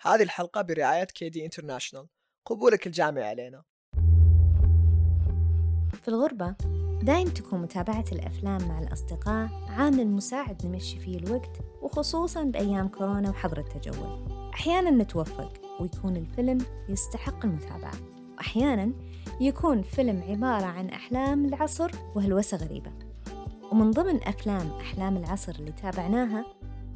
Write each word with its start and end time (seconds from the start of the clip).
هذه 0.00 0.22
الحلقة 0.22 0.62
برعاية 0.62 1.04
كيدي 1.04 1.44
انترناشونال 1.44 2.06
قبولك 2.46 2.86
الجامعي 2.86 3.28
علينا. 3.28 3.62
في 5.92 6.08
الغربة 6.08 6.54
دايم 7.02 7.28
تكون 7.28 7.62
متابعة 7.62 8.04
الأفلام 8.12 8.68
مع 8.68 8.78
الأصدقاء 8.80 9.48
عامل 9.68 10.06
مساعد 10.06 10.66
نمشي 10.66 10.98
فيه 10.98 11.18
الوقت 11.18 11.60
وخصوصا 11.82 12.44
بأيام 12.44 12.88
كورونا 12.88 13.30
وحظر 13.30 13.58
التجول. 13.58 14.28
أحيانا 14.54 14.90
نتوفق 14.90 15.52
ويكون 15.80 16.16
الفيلم 16.16 16.58
يستحق 16.88 17.44
المتابعة. 17.44 17.94
وأحيانا 18.36 18.92
يكون 19.40 19.82
فيلم 19.82 20.22
عبارة 20.22 20.66
عن 20.66 20.88
أحلام 20.88 21.44
العصر 21.44 21.90
وهلوسة 22.14 22.56
غريبة. 22.56 22.92
ومن 23.72 23.90
ضمن 23.90 24.22
أفلام 24.22 24.70
أحلام 24.70 25.16
العصر 25.16 25.54
اللي 25.54 25.72
تابعناها 25.72 26.44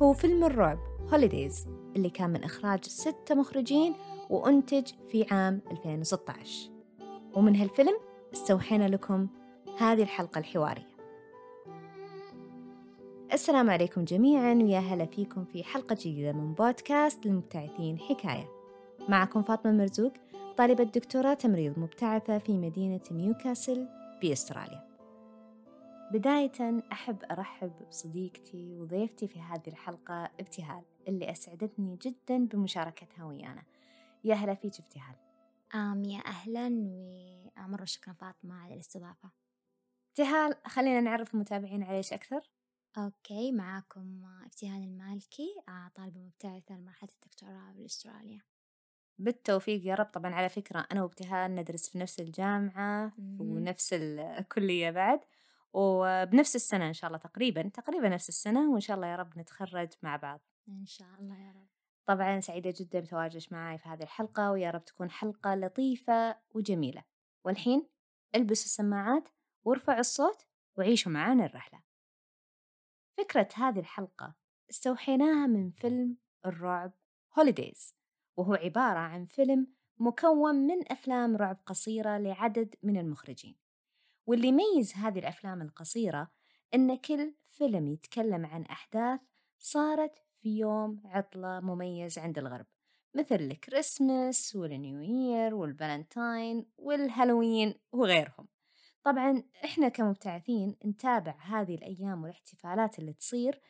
هو 0.02 0.12
فيلم 0.12 0.44
الرعب 0.44 0.78
هوليديز 1.12 1.66
اللي 1.96 2.10
كان 2.10 2.30
من 2.30 2.44
إخراج 2.44 2.84
ستة 2.84 3.34
مخرجين 3.34 3.94
وأنتج 4.30 4.86
في 5.08 5.26
عام 5.30 5.60
2016 5.70 6.70
ومن 7.34 7.56
هالفيلم 7.56 7.96
استوحينا 8.34 8.88
لكم 8.88 9.28
هذه 9.78 10.02
الحلقة 10.02 10.38
الحوارية. 10.38 10.90
السلام 13.32 13.70
عليكم 13.70 14.04
جميعا 14.04 14.54
ويا 14.54 14.78
هلا 14.78 15.06
فيكم 15.06 15.44
في 15.44 15.64
حلقة 15.64 15.94
جديدة 15.94 16.32
من 16.32 16.54
بودكاست 16.54 17.26
للمبتعثين 17.26 17.98
حكاية. 17.98 18.48
معكم 19.08 19.42
فاطمة 19.42 19.72
مرزوق 19.72 20.12
طالبة 20.56 20.84
دكتوراه 20.84 21.34
تمريض 21.34 21.78
مبتعثة 21.78 22.38
في 22.38 22.52
مدينة 22.52 23.00
نيوكاسل 23.10 23.88
بأستراليا 24.22 24.89
بداية 26.10 26.82
أحب 26.92 27.24
أرحب 27.30 27.72
بصديقتي 27.88 28.76
وضيفتي 28.76 29.28
في 29.28 29.40
هذه 29.40 29.68
الحلقة 29.68 30.24
ابتهال 30.40 30.82
اللي 31.08 31.30
أسعدتني 31.30 31.98
جدا 32.02 32.46
بمشاركتها 32.46 33.24
ويانا. 33.24 33.62
يا 34.24 34.34
هلا 34.34 34.54
فيك 34.54 34.72
ابتهال. 34.80 35.16
آم 35.74 36.04
يا 36.04 36.20
أهلا 36.26 36.68
ومرة 37.58 37.84
شكرا 37.84 38.12
فاطمة 38.12 38.54
على 38.54 38.74
الاستضافة. 38.74 39.30
ابتهال 40.08 40.54
خلينا 40.66 41.00
نعرف 41.00 41.34
المتابعين 41.34 41.82
عليش 41.82 42.12
أكثر. 42.12 42.50
أوكي 42.98 43.52
معاكم 43.52 44.24
ابتهال 44.44 44.82
المالكي 44.82 45.54
آه، 45.68 45.90
طالبة 45.94 46.20
مبتعثة 46.20 46.74
لمرحلة 46.74 47.10
الدكتوراه 47.14 47.72
بأستراليا 47.72 48.40
بالتوفيق 49.18 49.86
يا 49.86 49.94
رب. 49.94 50.06
طبعا 50.06 50.34
على 50.34 50.48
فكرة 50.48 50.86
أنا 50.92 51.02
وابتهال 51.02 51.54
ندرس 51.54 51.88
في 51.88 51.98
نفس 51.98 52.20
الجامعة 52.20 53.12
مهم. 53.18 53.40
ونفس 53.40 53.92
الكلية 53.92 54.90
بعد. 54.90 55.20
وبنفس 55.72 56.56
السنة 56.56 56.88
إن 56.88 56.92
شاء 56.92 57.08
الله 57.08 57.18
تقريبا 57.18 57.68
تقريبا 57.68 58.08
نفس 58.08 58.28
السنة 58.28 58.70
وإن 58.72 58.80
شاء 58.80 58.96
الله 58.96 59.06
يا 59.06 59.16
رب 59.16 59.38
نتخرج 59.38 59.88
مع 60.02 60.16
بعض. 60.16 60.40
إن 60.68 60.86
شاء 60.86 61.08
الله 61.20 61.38
يا 61.38 61.50
رب. 61.50 61.68
طبعا 62.06 62.40
سعيدة 62.40 62.74
جدا 62.76 63.00
بتواجدك 63.00 63.52
معي 63.52 63.78
في 63.78 63.88
هذه 63.88 64.02
الحلقة 64.02 64.50
ويا 64.50 64.70
رب 64.70 64.84
تكون 64.84 65.10
حلقة 65.10 65.54
لطيفة 65.54 66.38
وجميلة. 66.50 67.04
والحين 67.44 67.88
البسوا 68.34 68.64
السماعات 68.64 69.28
وارفعوا 69.64 70.00
الصوت 70.00 70.46
وعيشوا 70.78 71.12
معانا 71.12 71.44
الرحلة. 71.44 71.82
فكرة 73.18 73.48
هذه 73.54 73.78
الحلقة 73.78 74.34
استوحيناها 74.70 75.46
من 75.46 75.70
فيلم 75.70 76.16
الرعب 76.46 76.92
هوليديز 77.38 77.94
وهو 78.36 78.54
عبارة 78.54 78.98
عن 78.98 79.26
فيلم 79.26 79.66
مكون 79.98 80.54
من 80.54 80.92
أفلام 80.92 81.36
رعب 81.36 81.58
قصيرة 81.66 82.18
لعدد 82.18 82.74
من 82.82 82.96
المخرجين. 82.96 83.56
واللي 84.26 84.48
يميز 84.48 84.94
هذه 84.94 85.18
الأفلام 85.18 85.62
القصيرة 85.62 86.30
إن 86.74 86.96
كل 86.96 87.34
فيلم 87.48 87.88
يتكلم 87.88 88.46
عن 88.46 88.62
أحداث 88.62 89.20
صارت 89.58 90.18
في 90.40 90.58
يوم 90.58 91.02
عطلة 91.04 91.60
مميز 91.60 92.18
عند 92.18 92.38
الغرب 92.38 92.66
مثل 93.14 93.34
الكريسماس 93.34 94.56
وال 94.56 94.74
New 94.74 95.00
Year 95.00 95.54
وال 95.54 95.75
Valentine 95.75 96.66
والهالوين 96.78 97.74
وغيرهم. 97.92 98.48
طبعا 99.04 99.42
إحنا 99.64 99.88
كمبتعثين 99.88 100.76
نتابع 100.86 101.34
هذه 101.40 101.74
الأيام 101.74 102.22
والاحتفالات 102.22 102.98
اللي 102.98 103.12
تصير 103.12 103.60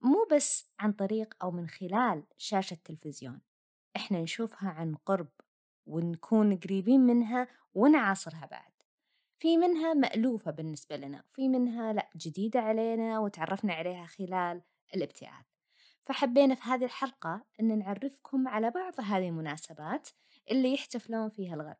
مو 0.00 0.26
بس 0.32 0.72
عن 0.78 0.92
طريق 0.92 1.34
أو 1.42 1.50
من 1.50 1.68
خلال 1.68 2.24
شاشة 2.36 2.76
تلفزيون 2.84 3.40
إحنا 3.96 4.20
نشوفها 4.22 4.68
عن 4.68 4.94
قرب 4.94 5.28
ونكون 5.86 6.56
قريبين 6.56 7.00
منها 7.00 7.48
ونعاصرها 7.74 8.46
بعد. 8.50 8.71
في 9.42 9.56
منها 9.56 9.94
مألوفة 9.94 10.50
بالنسبة 10.50 10.96
لنا 10.96 11.24
وفي 11.28 11.48
منها 11.48 11.92
لأ 11.92 12.10
جديدة 12.16 12.60
علينا 12.60 13.18
وتعرفنا 13.18 13.74
عليها 13.74 14.06
خلال 14.06 14.62
الابتعاث. 14.94 15.46
فحبينا 16.04 16.54
في 16.54 16.62
هذه 16.62 16.84
الحلقة 16.84 17.44
أن 17.60 17.78
نعرفكم 17.78 18.48
على 18.48 18.70
بعض 18.70 19.00
هذه 19.00 19.28
المناسبات 19.28 20.08
اللي 20.50 20.74
يحتفلون 20.74 21.28
فيها 21.28 21.54
الغرب 21.54 21.76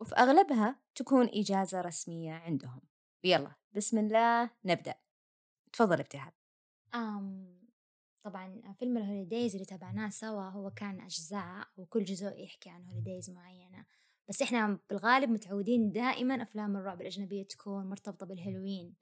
وفي 0.00 0.14
أغلبها 0.14 0.80
تكون 0.94 1.28
إجازة 1.34 1.80
رسمية 1.80 2.32
عندهم. 2.32 2.80
يلا 3.24 3.54
بسم 3.72 3.98
الله 3.98 4.50
نبدأ. 4.64 4.94
تفضل 5.72 6.00
ابتهال 6.00 6.32
آم 6.94 7.56
طبعا 8.22 8.74
فيلم 8.78 8.96
ال 8.96 9.02
Holidays 9.02 9.54
اللي 9.54 9.66
تابعناه 9.66 10.08
سوا 10.08 10.48
هو 10.48 10.70
كان 10.70 11.00
أجزاء 11.00 11.68
وكل 11.76 12.04
جزء 12.04 12.38
يحكي 12.38 12.70
عن 12.70 12.84
holidays 12.84 13.30
معينة. 13.30 13.86
بس 14.28 14.42
إحنا 14.42 14.78
بالغالب 14.90 15.30
متعودين 15.30 15.92
دائما 15.92 16.42
أفلام 16.42 16.76
الرعب 16.76 17.00
الأجنبية 17.00 17.42
تكون 17.42 17.86
مرتبطة 17.86 18.26
بالهالوين. 18.26 18.94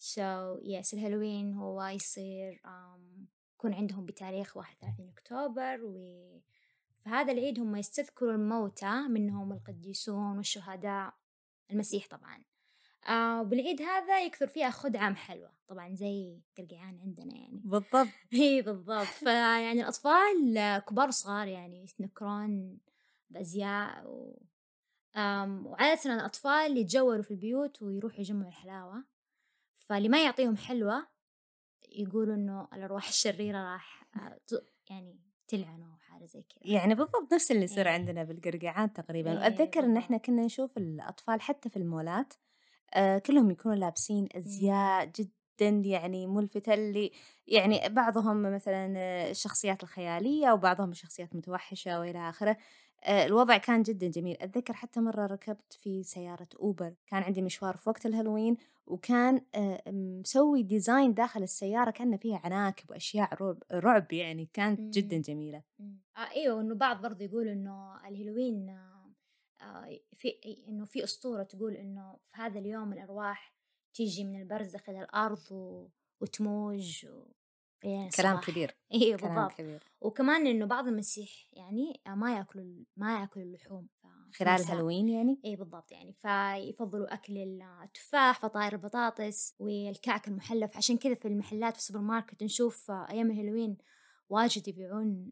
So 0.00 0.58
yes 0.62 0.94
الهالوين 0.94 1.54
هو 1.54 1.84
يصير 1.84 2.62
um, 2.64 3.26
يكون 3.54 3.74
عندهم 3.74 4.06
بتاريخ 4.06 4.56
31 4.56 5.08
أكتوبر 5.08 5.80
وفي 5.82 7.08
هذا 7.08 7.32
العيد 7.32 7.60
هم 7.60 7.76
يستذكروا 7.76 8.32
الموتى 8.32 9.08
منهم 9.08 9.52
القديسون 9.52 10.36
والشهداء 10.36 11.14
المسيح 11.70 12.06
طبعا. 12.08 12.44
آه 13.08 13.40
وبالعيد 13.40 13.82
هذا 13.82 14.24
يكثر 14.24 14.46
فيها 14.46 14.70
خدعة 14.70 15.14
حلوة. 15.14 15.52
طبعا 15.68 15.94
زي 15.94 16.40
قرقعان 16.58 17.00
عندنا 17.00 17.34
يعني. 17.34 17.60
بالضبط. 17.64 18.08
إي 18.32 18.62
بالضبط. 18.62 19.06
فيعني 19.06 19.80
الأطفال 19.80 20.78
كبار 20.88 21.08
وصغار 21.08 21.48
يعني 21.48 21.84
يتنكرون 21.84 22.78
بأزياء 23.30 24.06
و... 24.06 24.42
وعادة 25.16 26.14
الأطفال 26.14 26.76
يتجولوا 26.76 27.22
في 27.22 27.30
البيوت 27.30 27.82
ويروحوا 27.82 28.20
يجمعوا 28.20 28.48
الحلاوة. 28.48 29.04
فاللي 29.76 30.08
ما 30.08 30.24
يعطيهم 30.24 30.56
حلوة 30.56 31.06
يقولوا 31.88 32.34
إنه 32.34 32.68
الأرواح 32.72 33.08
الشريرة 33.08 33.72
راح 33.72 34.06
آه، 34.16 34.40
يعني 34.90 35.20
تلعنه 35.48 35.94
وحاجة 35.94 36.24
زي 36.24 36.42
كذا. 36.42 36.72
يعني 36.72 36.94
بالضبط 36.94 37.32
نفس 37.32 37.50
اللي 37.50 37.64
يصير 37.64 37.86
إيه. 37.86 37.92
عندنا 37.92 38.24
بالقرقعات 38.24 38.96
تقريبا. 38.96 39.34
وأتذكر 39.34 39.80
إن 39.80 39.84
بالضبط. 39.84 40.04
إحنا 40.04 40.16
كنا 40.16 40.44
نشوف 40.44 40.78
الأطفال 40.78 41.40
حتى 41.40 41.70
في 41.70 41.76
المولات 41.76 42.34
آه 42.94 43.18
كلهم 43.18 43.50
يكونوا 43.50 43.76
لابسين 43.76 44.28
أزياء 44.36 45.04
جدا 45.04 45.68
يعني 45.68 46.26
ملفتة 46.26 46.74
اللي 46.74 47.12
يعني 47.46 47.88
بعضهم 47.88 48.54
مثلا 48.54 48.92
الشخصيات 49.30 49.82
الخيالية 49.82 50.52
وبعضهم 50.52 50.90
الشخصيات 50.90 51.34
متوحشة 51.36 52.00
وإلى 52.00 52.28
آخره. 52.28 52.56
الوضع 53.08 53.56
كان 53.56 53.82
جدا 53.82 54.08
جميل 54.08 54.36
أتذكر 54.40 54.72
حتى 54.72 55.00
مرة 55.00 55.26
ركبت 55.26 55.72
في 55.72 56.02
سيارة 56.02 56.48
Uber 56.60 56.94
كان 57.06 57.22
عندي 57.22 57.42
مشوار 57.42 57.76
في 57.76 57.88
وقت 57.88 58.06
الهالوين 58.06 58.56
وكان 58.86 59.40
آه، 59.54 59.82
مسوي 59.90 60.62
design 60.62 61.14
داخل 61.14 61.42
السيارة 61.42 61.90
كان 61.90 62.16
فيها 62.16 62.40
عناكب 62.44 62.90
وأشياء 62.90 63.34
رعب, 63.34 63.62
رعب 63.72 64.12
يعني 64.12 64.48
كانت 64.52 64.80
مم. 64.80 64.90
جدا 64.90 65.18
جميلة 65.18 65.62
مم. 65.78 66.00
آه 66.16 66.30
إيوه 66.30 66.60
انه 66.60 66.74
بعض 66.74 67.02
برضه 67.02 67.24
يقول 67.24 67.48
إنه 67.48 68.08
الهالوين 68.08 68.68
آه 68.68 69.00
آه، 69.62 70.00
في 70.12 70.40
إنه 70.68 70.84
في 70.84 71.04
أسطورة 71.04 71.42
تقول 71.42 71.74
إنه 71.74 72.12
في 72.12 72.42
هذا 72.42 72.58
اليوم 72.58 72.92
الأرواح 72.92 73.54
تيجي 73.94 74.24
من 74.24 74.40
البرزخ 74.40 74.88
إلى 74.88 75.00
الأرض 75.00 75.52
و... 75.52 75.88
وتموج 76.20 77.06
و... 77.06 77.39
يعني 77.84 78.10
كلام 78.10 78.34
صباح. 78.36 78.50
كبير 78.50 78.76
كلام 79.20 79.34
بالضبط. 79.34 79.52
كبير. 79.58 79.82
وكمان 80.00 80.46
إنه 80.46 80.66
بعض 80.66 80.86
المسيح 80.86 81.30
يعني 81.52 82.00
آه، 82.06 82.14
ما 82.14 82.36
يأكلوا 82.36 82.84
ما 82.96 83.20
يأكلوا 83.20 83.44
اللحوم 83.46 83.88
خلال. 84.34 84.60
الهالوين 84.60 85.08
يعني؟ 85.08 85.40
اي 85.44 85.56
بالضبط 85.56 85.92
يعني. 85.92 86.12
فيفضلوا 86.12 87.14
أكل 87.14 87.62
التفاح 87.84 88.40
فطاير 88.40 88.72
البطاطس 88.72 89.54
والكعك 89.58 90.28
المحلف. 90.28 90.76
عشان 90.76 90.96
كذا 90.96 91.14
في 91.14 91.28
المحلات 91.28 91.72
في 91.72 91.78
السوبر 91.78 92.00
ماركت 92.00 92.42
نشوف 92.42 92.90
آه، 92.90 93.06
أيام 93.10 93.30
الهالوين 93.30 93.76
واجد 94.28 94.68
يبيعون 94.68 95.30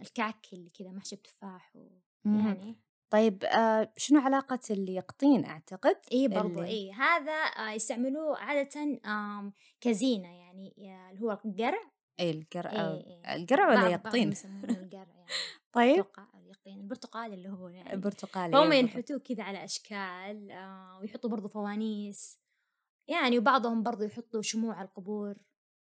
الكعك 0.00 0.46
اللي 0.52 0.70
كذا 0.70 0.90
محشي 0.90 1.16
بتفاح 1.16 1.76
و... 1.76 1.88
يعني 2.24 2.78
طيب 3.12 3.44
آه 3.44 3.92
شنو 3.96 4.20
علاقة 4.20 4.60
اليقطين 4.70 5.44
أعتقد؟ 5.44 5.96
اي 6.12 6.28
برضو 6.28 6.48
اللي- 6.48 6.66
اي 6.68 6.92
هذا 6.92 7.32
آه، 7.32 7.70
يستعملوه 7.70 8.38
عادة 8.38 9.00
آم، 9.06 9.52
كزينة 9.80 10.28
يعني 10.38 10.74
اللي 11.10 11.20
هو 11.20 11.32
القرع. 11.44 11.90
اي 12.20 12.30
القرع 12.30 12.70
إيه، 12.72 13.06
إيه. 13.06 13.36
القرع 13.36 13.68
ولا 13.68 13.88
يقطين؟ 13.88 14.32
القرع 14.64 14.92
يعني. 14.92 15.26
طيب. 15.72 16.04
اليقطين 16.34 16.80
البرتقال 16.80 17.32
اللي 17.32 17.48
هو 17.48 17.68
يعني. 17.68 17.96
برتقالي 17.96 18.52
فهم 18.52 18.72
إيه 18.72 18.82
بالضبط. 18.82 18.96
ينحتوه 18.96 19.18
كذا 19.18 19.42
على 19.44 19.64
أشكال 19.64 20.50
آه 20.50 20.98
ويحطوا 21.00 21.30
برضو 21.30 21.48
فوانيس. 21.48 22.38
يعني 23.08 23.38
وبعضهم 23.38 23.82
برضو 23.82 24.02
يحطوا 24.04 24.42
شموع 24.42 24.74
على 24.74 24.88
القبور. 24.88 25.36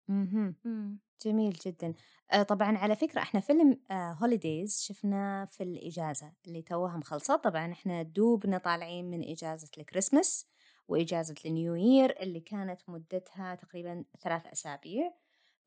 مهم. 0.07 0.55
مم. 0.65 0.99
جميل 1.25 1.53
جدا. 1.65 1.93
آه، 2.31 2.43
طبعا 2.43 2.77
على 2.77 2.95
فكرة 2.95 3.21
إحنا 3.21 3.39
فيلم 3.39 3.79
Holidays 3.91 4.81
شفناه 4.81 5.45
في 5.45 5.63
الإجازة 5.63 6.33
اللي 6.47 6.61
توها 6.61 6.97
مخلصة. 6.97 7.35
طبعا 7.35 7.71
إحنا 7.71 8.01
دوبنا 8.03 8.57
طالعين 8.57 9.09
من 9.09 9.23
إجازة 9.29 9.69
الكريسماس 9.77 10.47
وإجازة 10.87 11.35
ال 11.45 11.53
New 11.53 11.75
Year 11.75 12.21
اللي 12.21 12.39
كانت 12.39 12.81
مدتها 12.89 13.55
تقريبا 13.55 14.05
ثلاث 14.23 14.47
أسابيع. 14.47 15.13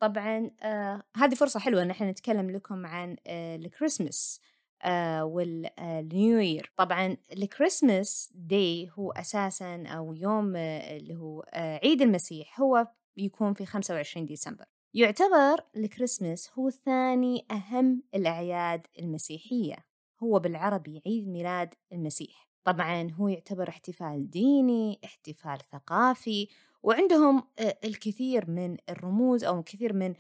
طبعا 0.01 0.51
آه 0.63 1.03
هذه 1.17 1.35
فرصة 1.35 1.61
حلوة 1.61 1.83
إن 1.83 1.91
إحنا 1.91 2.11
نتكلم 2.11 2.51
لكم 2.51 2.87
عن 2.87 3.17
آه 3.27 3.57
الكريسماس 3.57 4.41
آه 4.83 5.25
وال 5.25 5.70
New 5.70 6.39
Year 6.39 6.73
طبعا 6.77 7.17
ال 7.33 7.43
Christmas 7.43 8.33
Day 8.35 8.91
هو 8.99 9.13
أساسا 9.13 9.85
أو 9.87 10.15
يوم 10.15 10.57
آه 10.57 10.97
اللي 10.97 11.15
هو 11.17 11.41
آه 11.41 11.81
عيد 11.85 12.03
المسيح. 12.03 12.61
هو 12.61 12.89
يكون 13.17 13.55
في 13.55 13.67
25 13.67 14.27
ديسمبر. 14.27 14.65
يعتبر 14.95 15.61
الكريسماس 15.77 16.51
هو 16.59 16.71
ثاني 16.71 17.47
أهم 17.51 18.03
الأعياد 18.15 18.87
المسيحية. 18.99 19.77
هو 20.23 20.39
بالعربي 20.39 21.03
عيد 21.07 21.29
ميلاد 21.29 21.75
المسيح. 21.93 22.49
طبعا 22.65 23.11
هو 23.11 23.29
يعتبر 23.29 23.69
احتفال 23.69 24.31
ديني 24.31 25.01
احتفال 25.05 25.59
ثقافي 25.73 26.49
وعندهم 26.85 27.43
الكثير 27.85 28.51
من 28.51 28.77
الرموز 28.89 29.45
أو 29.45 29.59
الكثير 29.59 29.93
من 29.93 30.15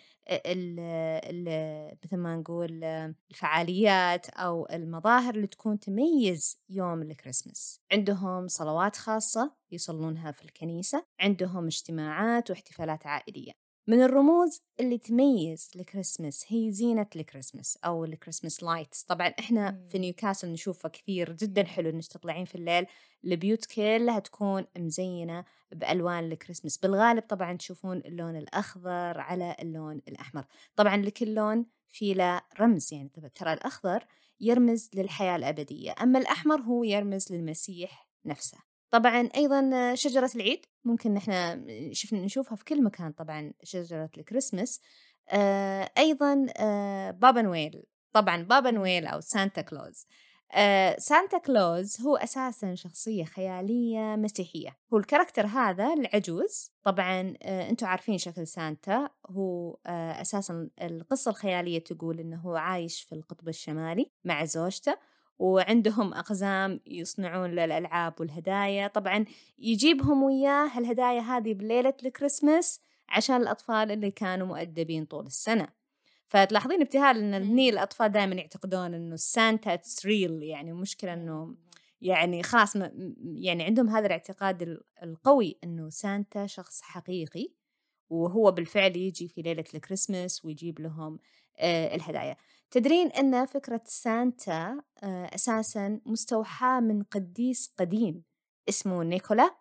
مثل 2.05 2.16
ما 2.16 2.37
نقول 2.37 2.84
الفعاليات 3.31 4.28
أو 4.28 4.66
المظاهر 4.72 5.34
اللي 5.34 5.46
تكون 5.46 5.78
تميز 5.78 6.62
يوم 6.69 7.02
الكريسماس. 7.02 7.81
عندهم 7.93 8.49
صلوات 8.49 8.96
خاصة 8.96 9.55
يصلونها 9.72 10.32
في 10.32 10.44
الكنيسة 10.44 11.06
عندهم 11.20 11.66
اجتماعات 11.66 12.50
واحتفالات 12.50 13.06
عائلية. 13.06 13.63
من 13.86 14.02
الرموز 14.02 14.62
اللي 14.81 14.98
تميز 14.98 15.70
الكريسماس 15.76 16.44
هي 16.48 16.70
زينة 16.72 17.06
الكريسماس 17.16 17.78
أو 17.84 18.04
ال 18.05 18.10
Christmas 18.10 18.62
lights. 18.62 19.02
طبعا 19.02 19.26
إحنا 19.26 19.70
مم. 19.70 19.86
في 19.88 19.98
نيوكاسل 19.98 20.48
نشوفه 20.52 20.88
كثير 20.88 21.32
جدا 21.32 21.64
حلو 21.64 21.90
إنك 21.90 22.06
تطلعين 22.06 22.44
في 22.44 22.54
الليل. 22.54 22.86
البيوت 23.25 23.66
كلها 23.66 24.19
تكون 24.19 24.64
مزينة 24.78 25.44
بألوان 25.72 26.25
الكريسماس 26.32 26.78
بالغالب 26.78 27.22
طبعا 27.22 27.56
تشوفون 27.56 27.96
اللون 27.96 28.36
الأخضر 28.36 29.20
على 29.20 29.56
اللون 29.60 30.02
الأحمر. 30.08 30.44
طبعا 30.76 30.96
لكل 30.96 31.34
لون 31.34 31.66
في 31.88 32.14
له 32.14 32.40
رمز 32.60 32.94
يعني 32.94 33.10
ترى 33.34 33.52
الأخضر 33.52 34.06
يرمز 34.40 34.90
للحياة 34.94 35.36
الأبدية 35.36 35.94
أما 36.02 36.19
الأحمر 36.19 36.60
هو 36.60 36.84
يرمز 36.84 37.32
للمسيح 37.32 38.08
نفسه. 38.25 38.74
طبعا 38.90 39.28
أيضا 39.36 39.94
شجرة 39.94 40.31
العيد 40.34 40.66
ممكن 40.84 41.14
نحن 41.14 41.32
شفنا 41.92 42.20
نشوفها 42.20 42.56
في 42.56 42.64
كل 42.64 42.82
مكان 42.82 43.12
طبعا 43.12 43.52
شجرة 43.62 44.10
الكريسماس 44.19 44.81
آه 45.28 45.90
أيضا 45.98 46.46
آه 46.56 47.10
بابا 47.10 47.42
نويل 47.42 47.82
طبعا 48.12 48.42
بابا 48.42 48.70
نويل 48.70 49.06
أو 49.06 49.20
سانتا 49.20 49.62
كلوز. 49.62 50.06
آه 50.52 50.96
سانتا 50.98 51.38
كلوز 51.38 52.00
هو 52.00 52.16
أساسا 52.16 52.75
شخصية 52.75 53.25
خيالية 53.25 54.16
مسيحية. 54.16 54.76
هو 54.92 54.98
ال 54.99 55.03
character 55.03 55.46
هذا 55.46 55.92
العجوز 55.92 56.72
طبعا 56.82 57.34
أنتم 57.42 57.86
عارفين 57.86 58.19
شكل 58.19 58.46
سانتا. 58.46 59.08
هو 59.26 59.78
أساسا 59.86 60.69
القصة 60.82 61.31
الخيالية 61.31 61.78
تقول 61.78 62.20
أنه 62.20 62.36
هو 62.40 62.56
عايش 62.56 63.02
في 63.02 63.14
القطب 63.14 63.48
الشمالي 63.48 64.10
مع 64.25 64.44
زوجته. 64.44 64.96
وعندهم 65.38 66.14
أقزام 66.14 66.81
يصنعون 66.86 67.50
للألعاب 67.50 68.20
والهدايا. 68.20 68.86
طبعا 68.88 69.25
يجيبهم 69.58 70.22
وياه 70.22 70.78
الهدايا 70.78 71.20
هذه 71.20 71.54
بليلة 71.54 71.94
الكريسماس 72.04 72.81
عشان 73.08 73.36
الأطفال 73.36 73.90
اللي 73.90 74.10
كانوا 74.10 74.46
مؤدبين 74.46 75.04
طول 75.04 75.26
السنة. 75.26 75.69
فتلاحظين 76.26 76.81
ابتهال 76.81 77.19
إن 77.19 77.34
هني 77.34 77.69
الأطفال 77.70 78.12
دائما 78.12 78.34
يعتقدون 78.34 78.94
إنه 78.94 79.16
سانتا 79.16 79.75
it's 79.75 80.06
real 80.06 80.43
يعني 80.42 80.70
المشكلة 80.70 81.12
إنه 81.12 81.54
يعني 82.00 82.42
خلاص 82.42 82.76
يعني 83.34 83.64
عندهم 83.64 83.88
هذا 83.88 84.06
الاعتقاد 84.06 84.62
ال- 84.62 84.82
القوي 85.02 85.58
إنه 85.64 85.88
سانتا 85.88 86.46
شخص 86.46 86.82
حقيقي. 86.82 87.48
وهو 88.10 88.50
بالفعل 88.50 88.96
يجي 88.96 89.28
في 89.28 89.42
ليلة 89.42 89.64
الكريسماس 89.75 90.44
ويجيب 90.44 90.81
لهم 90.81 91.19
آه 91.58 91.94
الهدايا. 91.94 92.36
تدرين 92.75 93.06
أن 93.06 93.47
فكرة 93.47 93.81
سانتا 93.85 94.82
آه 95.03 95.31
أساسا 95.35 96.00
مستوحاة 96.06 96.81
من 96.81 97.03
قديس 97.03 97.75
قديم 97.79 98.23
اسمه 98.69 99.03
نيكولا 99.03 99.56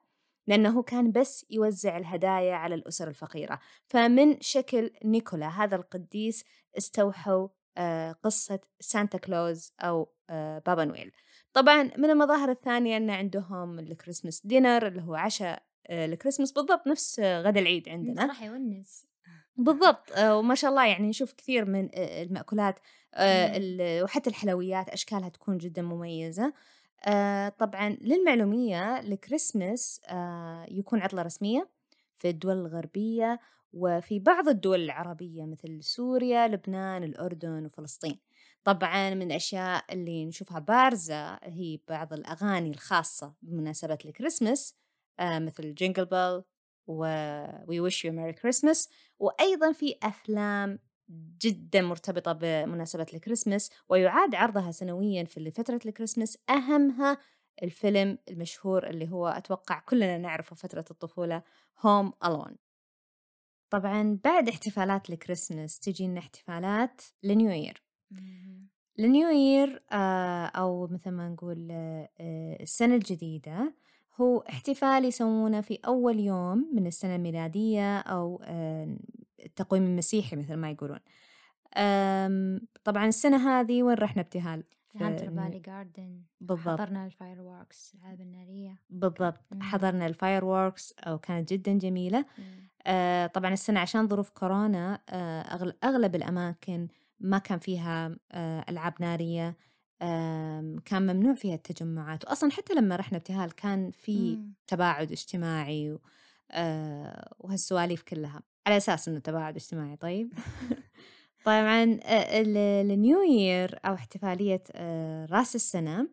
لأنه 0.48 0.84
كان 0.84 1.12
بس 1.12 1.46
يوزع 1.50 1.98
الهدايا 1.98 2.56
على 2.56 2.76
الأسر 2.76 3.08
الفقيرة. 3.08 3.60
فمن 3.88 4.42
شكل 4.42 4.92
نيكولا 5.06 5.48
هذا 5.48 5.76
القديس 5.76 6.46
استوحوا 6.78 7.48
آه، 7.78 8.12
قصة 8.12 8.60
سانتا 8.80 9.18
كلوز 9.18 9.74
أو 9.80 10.14
آه، 10.30 10.60
بابا 10.66 10.86
نويل. 10.86 11.12
طبعا 11.54 11.84
من 11.98 12.10
المظاهر 12.10 12.52
الثانية 12.52 12.98
أن 12.98 13.10
عندهم 13.10 13.80
ال 13.80 13.86
Christmas 13.86 14.46
dinner 14.46 14.88
اللي 14.88 15.02
هو 15.02 15.16
عشاء 15.16 15.64
الكريسماس 15.90 16.52
بالضبط 16.52 16.88
نفس 16.88 17.20
غدا 17.20 17.60
العيد 17.60 17.90
عندنا. 17.90 18.22
صراحة 18.28 18.46
يونس. 18.46 19.13
بالضبط 19.58 20.12
آه، 20.12 20.38
وما 20.38 20.56
شاء 20.56 20.70
الله 20.72 20.86
يعني 20.86 21.08
نشوف 21.10 21.34
كثير 21.34 21.66
من 21.66 21.90
آه، 21.96 22.24
المأكولات 22.24 22.80
آه، 23.14 23.48
مم. 23.48 23.54
ال- 23.56 24.04
وحتى 24.04 24.30
الحلويات 24.30 24.90
أشكالها 24.90 25.30
تكون 25.30 25.58
جدا 25.58 25.82
مميزة 25.82 26.54
طبعا 27.60 27.98
للمعلومية 28.02 29.00
الكريسماس 29.00 30.02
يكون 30.72 31.00
عطلة 31.02 31.22
رسمية 31.22 31.70
في 32.18 32.30
الدول 32.30 32.54
الغربية 32.58 33.40
وفي 33.74 34.20
بعض 34.20 34.48
الدول 34.50 34.84
العربية 34.84 35.46
مثل 35.46 35.84
سوريا 35.84 36.48
لبنان 36.48 37.04
الأردن 37.04 37.66
وفلسطين 37.66 38.20
طبعا 38.64 39.10
من 39.14 39.22
الأشياء 39.22 39.84
اللي 39.94 40.26
نشوفها 40.26 40.60
بارزة 40.60 41.34
هي 41.34 41.80
بعض 41.88 42.14
الأغاني 42.14 42.70
الخاصة 42.70 43.34
بمناسبة 43.42 43.98
الكريسماس 44.06 44.76
مثل 45.22 45.74
جينجل 45.74 46.06
بيل 46.06 46.44
و 46.88 47.06
We 47.66 47.90
Wish 47.90 47.96
You 47.96 48.10
a 48.10 48.14
Merry 48.14 48.36
Christmas. 48.42 48.90
وأيضا 49.20 49.72
في 49.72 49.96
أفلام 50.04 50.80
جدا 51.42 51.82
مرتبطة 51.82 52.32
بمناسبة 52.32 53.06
الكريسماس 53.14 53.72
ويعاد 53.90 54.36
عرضها 54.36 54.72
سنويا 54.72 55.24
في 55.24 55.52
فترة 55.52 55.80
الكريسماس. 55.86 56.38
أهمها 56.50 57.18
الفيلم 57.64 58.18
المشهور 58.30 58.90
اللي 58.90 59.12
هو 59.12 59.28
أتوقع 59.28 59.80
كلنا 59.80 60.18
نعرفه 60.18 60.56
فترة 60.56 60.86
الطفولة 60.92 61.44
Home 61.80 62.12
Alone. 62.28 62.56
طبعا 63.70 64.20
بعد 64.24 64.50
احتفالات 64.50 65.10
الكريسماس 65.10 65.80
تجينا 65.80 66.20
احتفالات 66.20 67.02
لنيو 67.24 67.50
يير 67.50 67.84
النيو 69.00 69.30
يير 69.30 69.84
آه، 69.92 70.46
أو 70.46 70.88
مثل 70.88 71.10
ما 71.10 71.30
نقول 71.30 71.68
آه، 71.72 72.10
السنة 72.62 72.96
الجديدة. 72.96 73.74
هو 74.22 74.38
احتفال 74.40 75.06
يسوونه 75.06 75.62
في 75.62 75.80
أول 75.88 76.20
يوم 76.20 76.70
من 76.74 76.88
السنة 76.88 77.16
الميلادية 77.16 78.00
أو 78.00 78.42
التقويم 79.46 79.84
المسيحي 79.84 80.36
مثل 80.36 80.54
ما 80.56 80.70
يقولون. 80.72 81.00
طبعا 82.84 83.06
السنة 83.08 83.50
هذه 83.60 83.84
وين 83.84 83.98
رحنا 83.98 84.22
ابتهال؟ 84.22 84.64
Hunter 84.96 85.26
Valley 85.32 85.60
Garden. 85.60 86.22
بالضبط. 86.42 86.80
حضرنا 86.82 87.06
ال 87.06 87.42
fireworks 87.42 87.94
الألعاب 87.96 88.22
النارية. 88.22 88.80
بالضبط. 88.90 89.40
مم. 89.52 89.62
حضرنا 89.62 90.06
ال 90.08 90.46
fireworks 90.46 90.94
أو 91.00 91.18
كانت 91.18 91.54
جدا 91.54 91.74
جميلة. 91.78 92.26
آه، 92.88 93.28
طبعا 93.28 93.54
السنة 93.54 93.80
عشان 93.80 94.08
ظروف 94.08 94.30
كورونا 94.30 95.00
آه، 95.10 95.44
أغل- 95.44 95.74
أغلب 95.84 96.16
الأماكن 96.16 96.88
ما 97.20 97.38
كان 97.38 97.60
فيها 97.60 98.16
آه، 98.32 98.66
ألعاب 98.70 98.94
نارية. 99.00 99.56
كان 100.86 101.02
ممنوع 101.02 101.34
فيها 101.36 101.56
التجمعات. 101.56 102.26
وأصلا 102.26 102.52
حتى 102.52 102.74
لما 102.74 102.96
رحنا 102.96 103.18
ابتهال 103.18 103.56
كان 103.56 103.92
في 103.92 104.36
مم. 104.36 104.54
تباعد 104.68 105.12
اجتماعي 105.12 105.92
و- 105.92 106.02
آه، 106.52 107.34
وهالسواليف 107.40 108.02
كلها. 108.02 108.42
على 108.68 108.78
أساس 108.78 109.08
إنه 109.08 109.20
تباعد 109.20 109.56
اجتماعي 109.56 109.96
طيب. 109.96 110.34
طبعا 111.46 111.84
آه، 112.04 112.42
ال- 112.42 112.92
النيو 112.92 113.22
يير 113.22 113.80
أو 113.86 113.94
احتفالية 113.94 114.64
آه، 114.72 115.26
رأس 115.26 115.56
السنة 115.56 116.08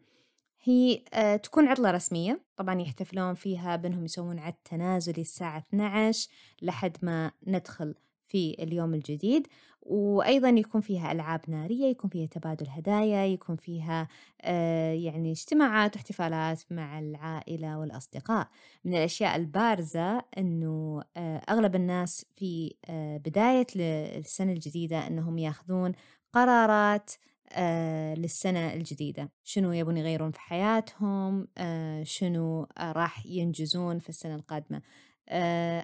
هي 0.63 1.05
آه، 1.15 1.37
تكون 1.37 1.69
عطلة 1.69 1.91
رسمية. 1.91 2.41
طبعا 2.57 2.81
يحتفلون 2.81 3.35
فيها 3.35 3.77
بأنهم 3.77 4.05
يسوون 4.05 4.39
عد 4.39 4.55
تنازلي 4.65 5.21
الساعة 5.23 5.59
12 5.59 6.29
لحد 6.63 6.97
ما 7.03 7.33
ندخل 7.47 7.95
في 8.29 8.57
اليوم 8.59 8.95
الجديد. 8.95 9.47
وأيضا 9.83 10.49
يكون 10.49 10.81
فيها 10.81 11.13
ألعاب 11.13 11.41
نارية 11.49 11.87
يكون 11.87 12.11
فيها 12.11 12.27
تبادل 12.27 12.67
هدايا 12.69 13.27
يكون 13.27 13.57
فيها 13.57 14.09
آه، 14.43 14.93
يعني 14.93 15.33
اجتماعات 15.33 15.97
واحتفالات 15.97 16.63
مع 16.71 16.99
العائلة 16.99 17.79
والأصدقاء. 17.79 18.49
من 18.85 18.95
الأشياء 18.95 19.37
البارزة 19.37 20.23
أنه 20.39 21.03
آه، 21.17 21.43
أغلب 21.49 21.77
الناس 21.77 22.27
في 22.37 22.75
آه، 22.89 23.17
بداية 23.17 23.67
السنة 23.77 24.53
الجديدة 24.53 25.07
أنهم 25.07 25.39
ياخذون 25.39 25.93
قرارات 26.33 27.11
للسنة 28.17 28.73
الجديدة. 28.73 29.31
شنو 29.45 29.73
يبون 29.73 29.97
يغيرون 29.97 30.31
في 30.31 30.41
حياتهم؟ 30.41 31.49
شنو 32.03 32.67
راح 32.79 33.27
ينجزون 33.27 33.99
في 33.99 34.09
السنة 34.09 34.35
القادمة؟ 34.35 34.83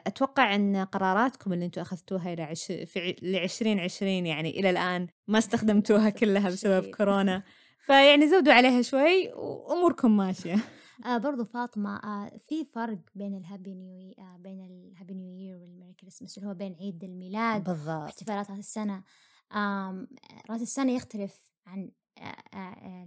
أتوقع 0.07 0.55
أن 0.55 0.77
قراراتكم 0.77 1.53
اللي 1.53 1.65
أنتم 1.65 1.81
أخذتوها 1.81 2.33
إلى 2.33 2.43
عش... 2.43 2.65
في 2.67 3.17
ل 3.23 3.37
2020 3.37 4.27
يعني 4.27 4.51
إلى 4.61 4.71
الآن 4.71 5.07
ما 5.29 5.39
استخدمتوها 5.39 6.11
كلها 6.21 6.49
بسبب. 6.49 6.91
كورونا. 6.95 7.43
فيعني 7.81 8.29
زودوا 8.29 8.53
عليها 8.53 8.83
شوي 8.83 9.33
وأموركم 9.33 10.17
ماشية. 10.17 10.57
آه 11.07 11.19
برضو 11.19 11.45
فاطمة 11.45 11.97
آه 11.97 12.31
في 12.49 12.65
فرق 12.65 12.99
بين 13.15 13.37
ال 13.37 13.43
Happy 13.43 13.75
New 13.75 14.15
آه 14.19 14.37
بين 14.41 14.61
ال 14.93 14.96
Happy 14.96 15.15
New 15.15 15.33
Year 15.37 15.57
وال 15.59 15.68
Merry 15.68 15.93
Christmas 16.01 16.39
اللي 16.39 16.49
هو 16.49 16.55
بين 16.55 16.77
عيد 16.81 17.05
الميلاد 17.05 17.65
بالضبط. 17.65 17.89
واحتفالات 18.03 18.51
راس 18.51 18.59
السنة. 18.59 19.03
آم 19.53 20.09
راس 20.51 20.63
السنة 20.63 20.93
يختلف 20.93 21.53
عن 21.67 21.91
آه 22.19 22.57
آه 22.57 23.07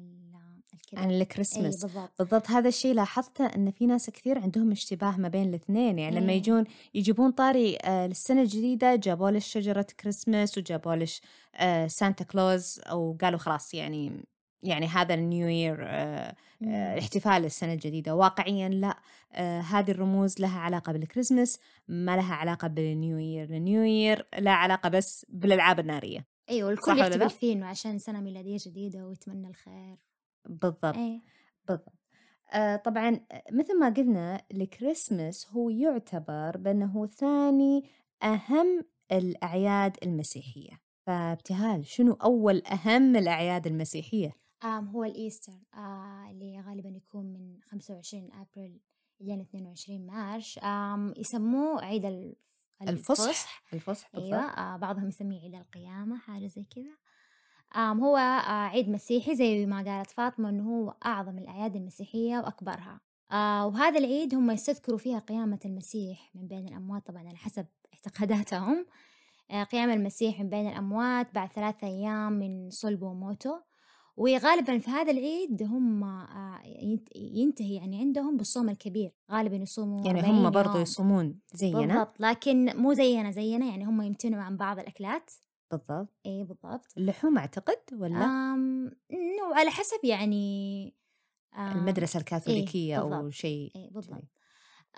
عن 0.98 1.12
الكريسماس 1.12 1.86
بالضبط. 1.86 2.12
بالضبط 2.20 2.50
هذا 2.50 2.68
الشيء 2.68 2.94
لاحظته 2.94 3.46
إن 3.46 3.72
في 3.72 3.86
ناس 3.86 4.10
كثير 4.10 4.40
عندهم 4.40 4.72
اشتباه 4.72 5.18
ما 5.18 5.28
بين 5.28 5.50
الاثنين. 5.50 6.00
يعني 6.00 6.20
لما 6.20 6.32
إيه. 6.32 6.38
يجون 6.38 6.64
يجيبون 6.94 7.32
طاري 7.32 7.78
آه، 7.84 8.08
للسنة 8.08 8.42
الجديدة 8.42 8.96
جابوا 8.96 9.32
لش 9.32 9.48
شجرة 9.48 9.88
كريسماس 10.00 10.58
وجابوا 10.58 10.96
لش 10.96 11.22
آه، 11.56 11.88
سانتا 11.88 12.24
كلوز 12.24 12.82
أو 12.86 13.18
قالوا 13.22 13.40
خلاص 13.40 13.74
يعني 13.74 14.12
يعني 14.64 14.88
هذا 14.88 15.14
ال 15.14 15.22
New 15.22 15.48
Year 15.48 15.78
آه، 15.82 16.36
مم. 16.62 16.70
آه، 16.74 17.00
احتفال 17.00 17.46
السنة 17.46 17.74
الجديدة. 17.74 18.16
واقعيا 18.16 18.70
لا 18.70 18.98
آه، 19.34 19.62
هذه 19.62 19.92
الرموز 19.92 20.42
لها 20.42 20.60
علاقة 20.60 20.92
بالكريسماس 20.92 21.60
ما 21.88 22.16
لها 22.16 22.36
علاقة 22.36 22.68
بال 22.68 22.88
New 22.88 23.18
Year 23.18 23.44
ال 23.44 23.54
New 23.54 23.84
Year 23.84 24.28
لها 24.40 24.54
علاقة 24.54 24.90
بس 24.90 25.26
بالألعاب 25.30 25.80
النارية. 25.80 26.26
أيوه 26.50 26.72
الكل 26.72 27.00
يحتفل 27.00 27.20
لا؟ 27.20 27.28
فيه 27.28 27.54
إنه 27.54 27.66
عشان 27.66 28.00
سنة 28.00 28.20
ميلادية 28.20 28.58
جديدة 28.66 29.08
ويتمنى 29.08 29.48
الخير. 29.48 29.98
بالضبط 30.50 30.96
إيه. 30.96 31.22
بالضبط. 31.68 31.94
آه 32.54 32.76
طبعا 32.76 33.20
آه، 33.32 33.44
مثل 33.52 33.80
ما 33.80 33.90
قلنا 33.90 34.42
الكريسماس 34.52 35.48
هو 35.52 35.70
يعتبر 35.70 36.58
بأنه 36.58 37.08
ثاني 37.08 37.84
أهم 38.24 38.86
الأعياد 39.12 39.98
المسيحية. 40.04 40.82
فابتهال 41.08 41.86
شنو 41.86 42.14
أول 42.14 42.64
أهم 42.66 43.16
الأعياد 43.16 43.68
المسيحية؟ 43.68 44.36
آم 44.64 44.88
هو 44.88 45.04
الإيستر. 45.04 45.54
آه 45.74 46.28
اللي 46.32 46.62
غالبا 46.62 46.90
يكون 46.90 47.26
من 47.26 47.58
25 47.62 48.30
أبريل 48.34 48.80
إلى 49.22 49.42
22 49.42 50.06
مارش. 50.08 50.60
آم 50.64 51.14
يسموه 51.18 51.82
عيد 51.86 52.06
ال- 52.06 52.36
الفصح. 52.82 53.64
الفصح 53.74 54.10
أيوة 54.16 54.38
آه 54.40 54.78
بعضهم 54.78 55.08
يسميه 55.08 55.42
عيد 55.42 55.56
القيامة 55.56 56.18
حاجة 56.18 56.48
زي 56.48 56.64
كذا. 56.64 56.98
هو 57.78 58.16
عيد 58.48 58.90
مسيحي 58.90 59.36
زي 59.36 59.66
ما 59.66 59.84
قالت 59.84 60.10
فاطمة 60.10 60.50
إنه 60.50 60.64
هو 60.70 60.94
أعظم 61.06 61.38
الأعياد 61.38 61.76
المسيحية 61.76 62.38
وأكبرها. 62.38 63.02
وهذا 63.66 64.00
العيد 64.00 64.36
هم 64.36 64.52
يستذكروا 64.52 64.98
فيها 64.98 65.20
قيامة 65.20 65.60
المسيح 65.66 66.32
من 66.36 66.48
بين 66.48 66.68
الأموات 66.68 67.08
طبعا 67.08 67.28
على 67.28 67.38
حسب 67.38 67.66
اعتقاداتهم. 67.94 68.86
قيام 69.72 69.90
المسيح 69.90 70.40
من 70.40 70.50
بين 70.50 70.68
الأموات 70.68 71.28
بعد 71.36 71.52
ثلاثة 71.52 71.88
أيام 71.88 72.34
من 72.34 72.70
صلبه 72.70 73.08
وموته. 73.08 73.70
وغالبا 74.18 74.78
في 74.80 74.90
هذا 74.92 75.12
العيد 75.12 75.64
هم 75.64 76.06
ينت- 76.66 77.16
ينتهي 77.16 77.76
يعني 77.76 78.00
عندهم 78.00 78.38
بالصوم 78.38 78.70
الكبير. 78.70 79.12
غالبا 79.32 79.56
يصوموا 79.56 80.06
يعني 80.06 80.20
40 80.20 80.36
هم 80.46 80.50
برضو. 80.50 80.80
يصومون 80.80 81.40
زينا. 81.54 81.80
بالضبط 81.86 82.16
لكن 82.20 82.78
مو 82.78 82.94
زينا 82.94 83.32
زينا 83.32 83.66
يعني 83.66 83.86
هم 83.86 84.02
يمتنعوا 84.02 84.44
عن 84.44 84.58
بعض 84.58 84.80
الأكلات. 84.80 85.32
بالضبط 85.72 86.08
اي 86.26 86.44
بالضبط 86.44 86.86
اللحوم 86.98 87.38
أعتقد 87.38 87.80
ولا 87.94 88.26
آم 88.26 88.92
إنه 89.14 89.56
على 89.56 89.70
حسب 89.70 90.00
يعني 90.04 90.94
آم 91.58 91.78
المدرسة 91.78 92.20
الكاثوليكية 92.20 92.96
أو 93.00 93.10
بالضبط. 93.10 93.32
شيء 93.34 93.72
اي. 93.76 93.90
بالضبط 93.92 94.24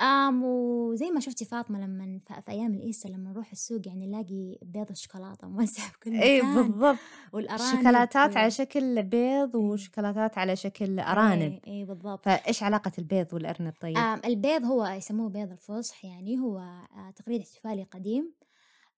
آم 0.02 0.44
وزي 0.44 1.10
ما 1.12 1.20
شفتي 1.20 1.46
فاطمة 1.46 1.80
لما 1.86 2.20
في, 2.28 2.52
أيام 2.52 2.74
ال 2.74 2.79
Easter 2.79 3.10
لما 3.10 3.30
نروح 3.30 3.52
السوق 3.52 3.88
يعني 3.88 4.08
نلاقي 4.08 4.58
بيض 4.62 4.90
الشوكولاتة 4.90 5.48
موزع 5.48 5.84
في 5.84 6.00
كل 6.00 6.14
اي 6.14 6.42
مكان 6.42 6.72
بالضبط 6.72 6.98
والأرانب 7.34 7.76
شوكولاتات 7.78 8.36
و- 8.36 8.40
على 8.40 8.52
شكل 8.52 9.04
بيض 9.04 9.56
إيه. 9.56 9.62
وشوكولاتات 9.62 10.38
على 10.38 10.56
شكل 10.56 11.00
أرانب 11.00 11.60
اي 11.68 11.80
إي 11.80 11.86
بالضبط 11.86 12.26
فإيش 12.26 12.64
علاقة 12.64 12.92
البيض 13.00 13.34
والأرنب 13.34 13.74
طيب؟ 13.82 13.98
البيض 14.26 14.66
هو 14.66 14.86
يسموه 14.86 15.30
بيض 15.30 15.52
الفصح 15.52 16.06
يعني 16.06 16.40
هو 16.40 16.58
آه 16.60 17.12
تقليد 17.16 17.42
احتفالي 17.42 17.84
قديم 17.84 18.34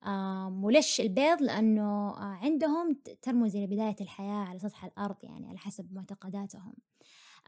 آم 0.05 0.63
وليش 0.63 1.01
البيض 1.01 1.41
لأنه 1.41 2.09
آه 2.09 2.37
عندهم 2.43 3.01
ترمز 3.21 3.55
إلى 3.55 3.67
بداية 3.67 3.95
الحياة 4.01 4.45
على 4.45 4.59
سطح 4.59 4.85
الأرض 4.85 5.15
يعني 5.23 5.49
على 5.49 5.57
حسب 5.57 5.93
معتقداتهم. 5.93 6.73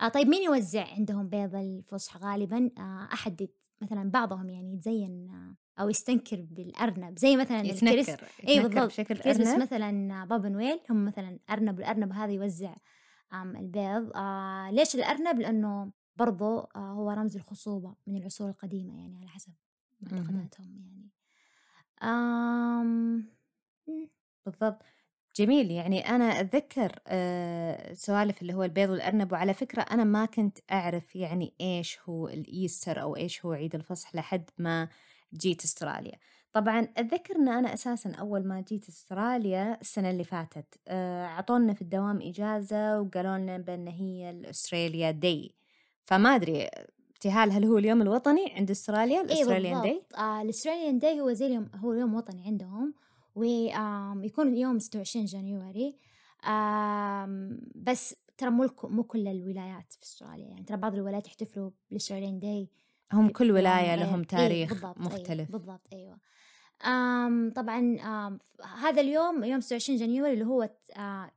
آه 0.02 0.08
طيب 0.08 0.28
مين 0.28 0.44
يوزع 0.44 0.86
عندهم 0.94 1.30
بيض 1.30 1.56
الفصح 1.56 2.18
غالبا؟ 2.18 2.72
آه 2.78 3.08
أحد 3.14 3.48
مثلا 3.82 4.12
بعضهم 4.12 4.50
يعني 4.50 4.74
يتزين 4.74 5.32
أو 5.80 5.90
يستنكر 5.90 6.48
بالأرنب 6.52 7.20
زي 7.20 7.38
مثلا 7.38 7.62
يتنكر 7.62 8.24
اي 8.48 8.56
يتنكر 8.56 8.68
بالضبط 8.68 8.88
بشكل 8.88 9.18
كريسمس 9.18 9.48
أرنب. 9.48 9.62
مثلا 9.62 10.26
بابا 10.26 10.50
نويل 10.50 10.80
هم 10.90 11.06
مثلا 11.06 11.40
أرنب 11.50 11.80
الأرنب 11.80 12.12
هذا 12.14 12.32
يوزع 12.32 12.76
البيض. 13.34 14.12
آه 14.16 14.72
ليش 14.72 14.96
الأرنب؟ 14.96 15.40
لأنه 15.40 15.92
برضو 16.16 16.60
آه 16.60 16.92
هو 16.92 17.12
رمز 17.12 17.36
الخصوبة 17.36 17.96
من 18.08 18.18
العصور 18.18 18.50
القديمة 18.50 18.98
يعني 18.98 19.18
على 19.18 19.28
حسب. 19.28 19.54
معتقداتهم 20.02 20.78
يعني. 20.78 21.10
آم 22.04 23.36
مم. 23.88 24.10
بالضبط. 24.46 24.82
جميل. 25.36 25.72
يعني 25.72 26.10
أنا 26.10 26.26
أتذكر 26.40 27.00
آه 27.08 27.94
سوالف 27.94 28.42
اللي 28.42 28.54
هو 28.54 28.64
البيض 28.64 28.90
والأرنب 28.90 29.32
وعلى 29.32 29.54
فكرة 29.54 29.82
أنا 29.82 30.04
ما 30.04 30.26
كنت 30.26 30.58
أعرف 30.72 31.16
يعني 31.16 31.54
إيش 31.62 32.00
هو 32.10 32.28
ال 32.28 32.38
Easter 32.38 33.02
أو 33.02 33.16
إيش 33.16 33.46
هو 33.46 33.52
عيد 33.54 33.76
الفصح 33.76 34.16
لحد 34.16 34.50
ما 34.58 34.90
جيت 35.34 35.64
أستراليا. 35.64 36.20
طبعا 36.54 36.88
أتذكر 36.98 37.36
أن 37.36 37.50
أنا 37.50 37.74
أساسا 37.74 38.12
أول 38.12 38.48
ما 38.48 38.62
جيت 38.62 38.88
أستراليا 38.90 39.78
السنة 39.82 40.10
اللي 40.10 40.24
فاتت 40.24 40.80
آه، 40.88 41.26
أعطونا 41.26 41.74
في 41.74 41.82
الدوام 41.82 42.20
إجازة 42.22 43.02
وقالوا 43.02 43.38
لنا 43.38 43.58
بأن 43.58 43.88
هي 43.88 44.30
ال 44.30 44.38
Australia 44.38 45.12
Day. 45.12 45.56
فما 46.06 46.36
أدري 46.36 46.70
ابتهال 47.26 47.52
هل 47.52 47.66
هو 47.66 47.78
اليوم 47.78 48.02
الوطني 48.02 48.54
عند 48.54 48.72
أستراليا؟ 48.72 49.18
اي 49.20 49.22
ال 49.24 49.29
Australian 49.29 49.82
Day؟ 49.82 50.02
آه 50.18 50.42
ال 50.42 50.47
Australian 50.47 51.00
Day 51.00 51.22
هو 51.22 51.34
زي 51.34 51.46
اليوم 51.48 51.70
هو 51.76 51.94
يوم 51.94 52.14
وطني 52.14 52.46
عندهم 52.46 52.94
ويكون 53.36 54.58
يوم 54.58 54.80
26 54.80 55.26
جانيوري. 55.26 55.96
آم 56.48 57.60
بس 57.76 58.16
ترى 58.38 58.50
مو 58.50 58.70
مو 58.84 59.04
كل 59.04 59.28
الولايات 59.28 59.94
في 59.94 60.04
أستراليا 60.04 60.48
يعني 60.48 60.64
ترى 60.64 60.78
بعض 60.78 60.94
الولايات 60.96 61.28
يحتفلوا 61.28 61.70
بالأستراليان 61.90 62.40
داي 62.40 62.70
هم 63.14 63.30
كل 63.30 63.52
غير. 63.92 64.00
لهم 64.00 64.20
إيه 64.20 64.28
تاريخ 64.28 64.70
بالضبط 64.74 64.98
مختلف. 64.98 65.30
أيوة 65.40 65.52
بالضبط 65.52 65.88
أيوه. 65.94 66.18
آم 66.86 67.52
طبعا 67.56 67.80
آم 68.28 68.40
هذا 68.82 69.02
اليوم 69.02 69.44
يوم 69.44 69.62
26 69.62 70.00
جانيوري 70.00 70.34
اللي 70.34 70.46
هو 70.46 70.64
ت- 70.66 70.92
آه 70.98 71.32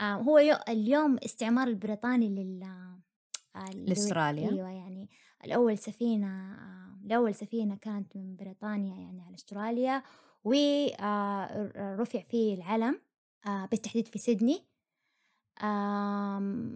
آه 0.00 0.14
هو 0.14 0.38
يو 0.38 0.56
اليوم 0.68 1.18
استعمار 1.24 1.68
البريطاني 1.68 2.28
لل 2.28 2.64
آه 3.58 3.70
لل- 3.74 3.84
لأستراليا. 3.88 4.50
أيوه 4.50 4.68
يعني 4.70 5.10
الأول 5.44 5.78
سفينة 5.78 6.52
آه 6.54 6.98
الأول 7.06 7.34
سفينة 7.34 7.76
كانت 7.76 8.16
من 8.16 8.36
بريطانيا 8.36 8.96
يعني 8.96 9.22
على 9.22 9.34
أستراليا 9.34 10.02
ورفع 10.44 12.20
فيه 12.20 12.54
العلم 12.54 13.00
آه 13.46 13.66
بالتحديد 13.66 14.06
في 14.06 14.18
سيدني 14.18 14.64
آه، 15.62 16.68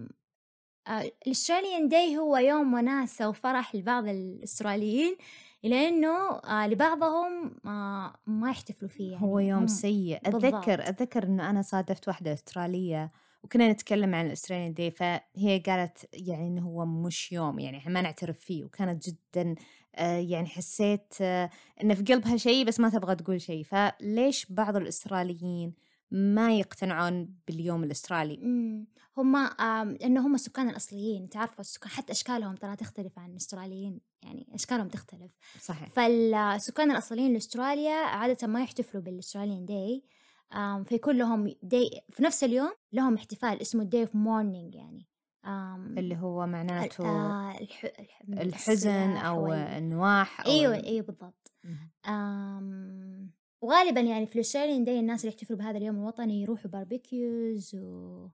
الأستراليان 1.26 1.88
داي 1.88 2.18
هو 2.18 2.36
يوم 2.36 2.74
وناسة 2.74 3.28
وفرح 3.28 3.74
لبعض 3.74 4.08
الأستراليين 4.08 5.16
إلى 5.64 5.88
إنه 5.88 6.30
آه، 6.38 6.66
لبعضهم 6.66 7.54
آه، 7.66 8.14
ما 8.26 8.50
يحتفلوا 8.50 8.90
فيه 8.90 9.12
يعني 9.12 9.24
هو 9.24 9.38
يوم 9.38 9.66
سيء 9.66 10.20
بالضبط. 10.24 10.44
أتذكر 10.44 10.88
أتذكر 10.88 11.22
إنه 11.22 11.50
أنا 11.50 11.62
صادفت 11.62 12.08
واحدة 12.08 12.32
أسترالية 12.32 13.10
وكنا 13.42 13.72
نتكلم 13.72 14.14
عن 14.14 14.26
الأستراليان 14.26 14.74
داي 14.74 14.90
فهي 14.90 15.58
قالت 15.66 16.08
يعني 16.12 16.46
إنه 16.48 16.62
هو 16.62 16.86
مش 16.86 17.32
يوم 17.32 17.58
يعني 17.58 17.78
إحنا 17.78 17.92
ما 17.92 18.00
نعترف 18.00 18.38
فيه 18.38 18.64
وكانت 18.64 19.08
جدا 19.08 19.54
آه، 19.94 20.16
يعني 20.18 20.46
حسيت 20.46 21.14
آه، 21.20 21.50
إنه 21.82 21.94
في 21.94 22.02
قلبها 22.02 22.36
شيء 22.36 22.64
بس 22.66 22.80
ما 22.80 22.88
تبغى 22.88 23.14
تقول 23.14 23.40
شيء. 23.40 23.64
فليش 23.64 24.46
بعض 24.52 24.76
الأستراليين 24.76 25.74
ما 26.10 26.58
يقتنعون 26.58 27.34
باليوم 27.48 27.84
الأسترالي؟ 27.84 28.36
مم. 28.36 28.86
هم 29.16 29.36
آم، 29.36 29.88
لأنه 29.90 30.26
هم 30.26 30.34
السكان 30.34 30.68
الأصليين 30.68 31.28
تعرفوا 31.28 31.60
السكان 31.60 31.90
حتى 31.90 32.12
أشكالهم 32.12 32.54
ترى 32.54 32.76
تختلف 32.76 33.18
عن 33.18 33.30
الأستراليين 33.30 34.00
يعني 34.22 34.46
أشكالهم 34.54 34.88
تختلف. 34.88 35.30
صحيح. 35.60 35.88
فالسكان 35.90 36.90
الأصليين 36.90 37.32
لأستراليا 37.32 37.92
عادة 37.94 38.46
ما 38.46 38.62
يحتفلوا 38.62 39.02
بال 39.02 39.13
Australian 39.13 39.64
Day 39.66 40.02
فيكون 40.84 41.16
لهم 41.18 41.54
day 41.62 41.90
في 42.10 42.22
نفس 42.22 42.44
اليوم 42.44 42.72
لهم 42.92 43.14
احتفال 43.14 43.60
اسمه 43.60 43.84
Day 43.84 44.00
of 44.00 44.14
Mourning 44.14 44.74
يعني 44.74 45.06
اللي 45.98 46.16
هو 46.16 46.46
معناته 46.46 47.04
آه، 47.06 47.58
الح... 47.60 47.84
الح... 47.84 48.22
الحزن 48.28 49.26
وال- 49.26 49.52
النواح 49.52 50.40
أو 50.46 50.50
إيوه 50.52 50.74
إيوه 50.74 51.06
بالضبط. 51.06 51.52
وغالبا 53.62 54.00
يعني 54.00 54.26
في 54.26 54.34
ال 54.36 54.41
Australian 54.41 54.84
Day 54.84 55.00
الناس 55.00 55.20
اللي 55.24 55.34
يحتفلوا 55.34 55.58
بهذا 55.58 55.78
اليوم 55.78 55.96
الوطني 55.96 56.42
يروحوا 56.42 56.70
barbecues 56.70 57.74
و 57.74 58.28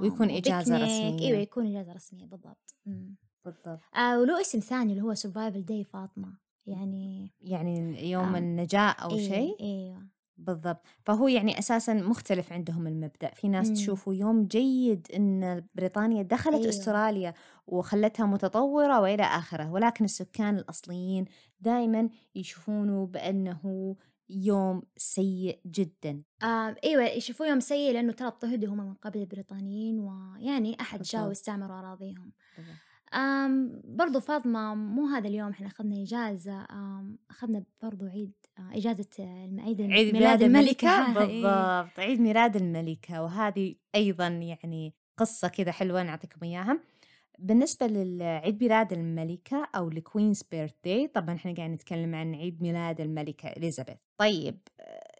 ويكون 0.00 0.30
إجازة 0.30 0.74
وبيكنيك. 0.76 0.82
رسمية 0.82 1.26
أيوه 1.28 1.38
يكون 1.38 1.66
إجازة 1.76 1.92
رسمية 1.92 2.26
بالضبط 2.26 2.74
مم. 2.86 3.16
بالضبط 3.44 3.80
آه 3.96 4.20
وله 4.20 4.40
اسم 4.40 4.58
ثاني 4.60 4.92
اللي 4.92 5.02
هو 5.04 5.14
Survival 5.14 5.64
Day 5.64 5.84
فاطمة 5.84 6.38
يعني 6.66 7.32
يعني 7.40 8.10
يوم 8.10 8.34
آه. 8.34 8.38
النجاة 8.38 8.90
أو 8.90 9.10
إيه 9.10 9.28
شيء 9.28 9.56
إيوه 9.60 10.06
بالضبط 10.38 10.86
فهو 11.04 11.28
يعني 11.28 11.58
أساسا 11.58 11.94
مختلف 11.94 12.52
عندهم 12.52 12.86
المبدأ 12.86 13.30
في 13.34 13.48
ناس 13.48 13.68
مم. 13.68 13.74
تشوفه 13.74 14.14
يوم 14.14 14.46
جيد 14.46 15.06
أن 15.16 15.64
بريطانيا 15.74 16.22
دخلت 16.22 16.54
أيوة. 16.54 16.68
أستراليا 16.68 17.34
وخلتها 17.66 18.26
متطورة 18.26 19.00
وإلى 19.00 19.22
آخره 19.22 19.72
ولكن 19.72 20.04
السكان 20.04 20.56
الأصليين 20.56 21.24
دائما 21.60 22.08
يشوفونه 22.34 23.06
بأنه 23.06 23.96
يوم 24.30 24.82
سيء 24.96 25.60
جدا 25.66 26.22
آه 26.42 26.76
أيوه 26.84 27.02
يشوفوه 27.04 27.46
يوم 27.46 27.60
سيء 27.60 27.92
لأنه 27.92 28.12
ترى 28.12 28.28
اضطهدوا 28.28 28.68
هم 28.68 28.76
من 28.76 28.94
قبل 28.94 29.20
البريطانيين 29.20 30.00
ويعني 30.00 30.80
أحد 30.80 31.02
جاء 31.02 31.20
بالضبط. 31.20 31.28
واستعمروا 31.28 31.78
أراضيهم 31.78 32.32
آم 33.14 33.80
برضو 33.84 34.20
فاطمة 34.20 34.74
مو 34.74 35.06
هذا 35.06 35.28
اليوم 35.28 35.50
إحنا 35.50 35.66
أخذنا 35.66 36.02
إجازة 36.02 36.66
أخذنا 37.30 37.64
برضو 37.82 38.06
عيد 38.06 38.32
إجازة 38.58 39.06
عيد 39.58 39.80
عيد 39.82 40.14
ميلاد 40.14 40.42
الملكة؟ 40.42 41.20
إيه. 41.20 41.42
بالضبط 41.42 42.00
عيد 42.00 42.20
ميلاد 42.20 42.56
الملكة 42.56 43.22
وهذه 43.22 43.74
أيضا 43.94 44.26
يعني 44.26 44.94
قصة 45.16 45.48
كذا 45.48 45.72
حلوة 45.72 46.02
نعطيكم 46.02 46.44
إياها. 46.44 46.80
بالنسبة 47.38 47.86
للعيد 47.86 48.62
ميلاد 48.62 48.92
الملكة 48.92 49.68
أو 49.74 49.88
ال 49.88 49.95
Queen's 49.95 50.42
Birthday 50.50 51.06
طبعا 51.06 51.34
إحنا 51.34 51.54
قاعد 51.54 51.70
نتكلم 51.70 52.14
عن 52.14 52.34
عيد 52.34 52.62
ميلاد 52.62 53.00
الملكة 53.00 53.48
إليزابيث. 53.48 53.96
طيب 54.18 54.58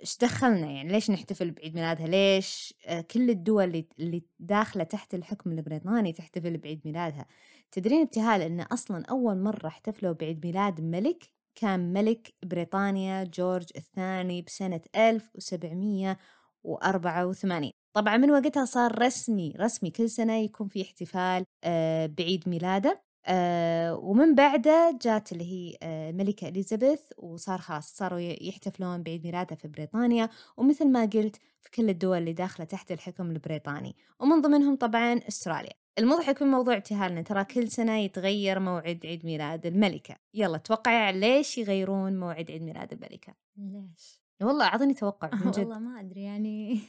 إيش 0.00 0.18
دخلنا 0.18 0.70
يعني؟ 0.70 0.92
ليش 0.92 1.10
نحتفل 1.10 1.50
بعيد 1.50 1.74
ميلادها؟ 1.74 2.06
ليش 2.06 2.74
كل 3.10 3.30
الدول 3.30 3.64
اللي, 3.64 3.86
اللي 3.98 4.22
داخلة 4.40 4.84
تحت 4.84 5.14
الحكم 5.14 5.52
البريطاني 5.52 6.12
تحتفل 6.12 6.56
بعيد 6.56 6.80
ميلادها؟ 6.84 7.26
تدرين 7.74 8.02
ابتهال 8.02 8.42
إن 8.42 8.60
أصلا 8.60 9.04
أول 9.10 9.38
مرة 9.38 9.66
احتفلوا 9.66 10.12
بعيد 10.12 10.46
ميلاد 10.46 10.80
ملك 10.80 11.24
كان 11.54 11.92
ملك 11.92 12.34
بريطانيا 12.44 13.24
جورج 13.24 13.66
الثاني 13.76 14.42
بسنة 14.42 14.80
1784 14.96 17.70
طبعا 17.96 18.16
من 18.16 18.30
وقتها 18.30 18.64
صار 18.64 19.02
رسمي 19.02 19.52
رسمي 19.60 19.90
كل 19.90 20.10
سنة 20.10 20.32
يكون 20.36 20.68
في 20.68 20.82
احتفال 20.82 21.44
آه، 21.64 22.06
بعيد 22.06 22.48
ميلاده. 22.48 23.04
آه، 23.26 23.94
ومن 23.96 24.34
بعده 24.34 24.98
جات 25.02 25.32
اللي 25.32 25.44
هي 25.44 25.76
آه، 25.82 26.10
الملكة 26.10 26.48
إليزابيث 26.48 27.00
وصار 27.18 27.58
خلاص 27.58 27.96
صاروا 27.96 28.18
يحتفلون 28.20 29.02
بعيد 29.02 29.24
ميلادها 29.24 29.56
في 29.56 29.68
بريطانيا. 29.68 30.28
ومثل 30.56 30.88
ما 30.88 31.00
قلت 31.00 31.36
في 31.60 31.70
كل 31.70 31.88
الدول 31.88 32.18
اللي 32.18 32.32
داخلة 32.32 32.66
تحت 32.66 32.92
الحكم 32.92 33.30
البريطاني 33.30 33.96
ومن 34.20 34.40
ضمنهم 34.40 34.76
طبعا 34.76 35.20
أستراليا. 35.28 35.72
المضحك 35.98 36.42
من 36.42 36.48
موضوع 36.48 36.74
ابتهالنا 36.76 37.22
ترى 37.22 37.44
كل 37.44 37.68
سنة 37.68 37.98
يتغير 37.98 38.60
موعد 38.60 39.00
عيد 39.06 39.26
ميلاد 39.26 39.66
الملكة. 39.66 40.16
يلا 40.34 40.58
توقعي 40.58 41.12
ليش 41.20 41.58
يغيرون 41.58 42.20
موعد 42.20 42.50
عيد 42.50 42.62
ميلاد 42.62 42.92
الملكة؟ 42.92 43.34
ليش؟ 43.56 44.22
والله 44.42 44.64
أعطيني 44.64 44.94
توقع 44.94 45.30
من 45.44 45.50
جد. 45.50 45.58
والله 45.58 45.78
ما 45.78 46.00
أدري 46.00 46.22
يعني 46.22 46.80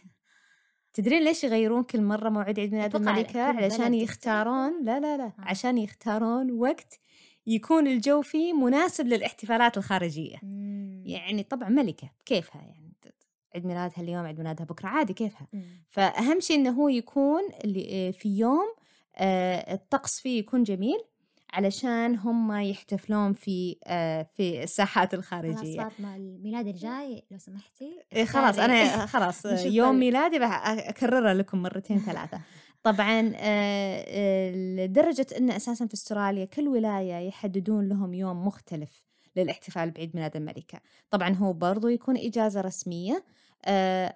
تدرين 0.96 1.24
ليش 1.24 1.44
يغيرون 1.44 1.84
كل 1.84 2.02
مرة 2.02 2.30
موعد 2.30 2.60
عيد 2.60 2.74
ميلاد 2.74 2.96
الملكة 2.96 3.42
علشان. 3.42 3.94
يختارون 3.94 4.84
لا 4.84 5.00
لا 5.00 5.18
لا 5.18 5.24
آه. 5.26 5.34
عشان 5.40 5.78
يختارون 5.78 6.52
وقت 6.52 7.00
يكون 7.48 7.88
الجو 7.88 8.22
فيه 8.22 8.54
مناسب 8.54 9.08
للاحتفالات 9.08 9.78
الخارجية 9.78 10.36
مم. 10.44 11.04
يعني 11.06 11.44
طبعا 11.44 11.70
ملكة 11.70 12.10
كيفها 12.26 12.62
يعني 12.62 12.94
عيد 13.56 13.66
ميلادها 13.66 14.04
اليوم 14.04 14.26
عيد 14.26 14.38
ميلادها 14.38 14.66
بكرة 14.66 14.88
عادي 14.88 15.14
كيفها 15.14 15.48
مم. 15.54 15.64
فأهم 15.90 16.40
شيء 16.40 16.58
إنه 16.58 16.70
هو 16.70 16.90
يكون 16.90 17.42
اللي 17.64 18.14
في 18.14 18.38
يوم 18.38 18.76
آه، 19.16 19.74
الطقس 19.74 20.20
فيه 20.20 20.40
يكون 20.40 20.64
جميل 20.64 21.00
علشان 21.56 22.16
هم 22.16 22.52
يحتفلون 22.52 23.34
في 23.34 23.78
آه، 23.84 24.28
في 24.38 24.64
الساحات 24.64 25.12
خلاص 25.12 25.24
الخارجية 25.24 25.84
فاطمة 25.84 26.16
الميلاد 26.16 26.68
الجاي 26.68 27.24
لو 27.32 27.38
سمحتي 27.38 28.00
إيه 28.14 28.26
خلاص. 28.26 28.60
أنا 28.60 29.06
خلاص 29.14 29.46
يوم 29.66 29.96
ميلادي 29.96 30.38
راح 30.38 30.68
أكررها 30.68 31.34
لكم 31.34 31.62
مرتين 31.62 32.00
ثلاثة. 32.00 32.42
طبعا 32.84 33.34
آه، 33.36 34.06
آه، 34.08 34.52
لدرجة 34.52 35.28
أن 35.38 35.52
أساسا 35.52 35.88
في 35.88 35.94
أستراليا 35.94 36.46
كل 36.46 36.68
ولاية 36.68 37.28
يحددون 37.28 37.90
لهم 37.90 38.14
يوم 38.14 38.48
مختلف 38.48 39.06
للاحتفال 39.36 39.92
بعيد 39.92 40.16
ميلاد 40.16 40.36
الملكة. 40.36 40.80
طبعا 41.10 41.30
هو 41.30 41.54
برضو 41.54 41.88
يكون 41.88 42.18
إجازة 42.18 42.62
رسمية. 42.62 43.24
آه، 43.66 44.16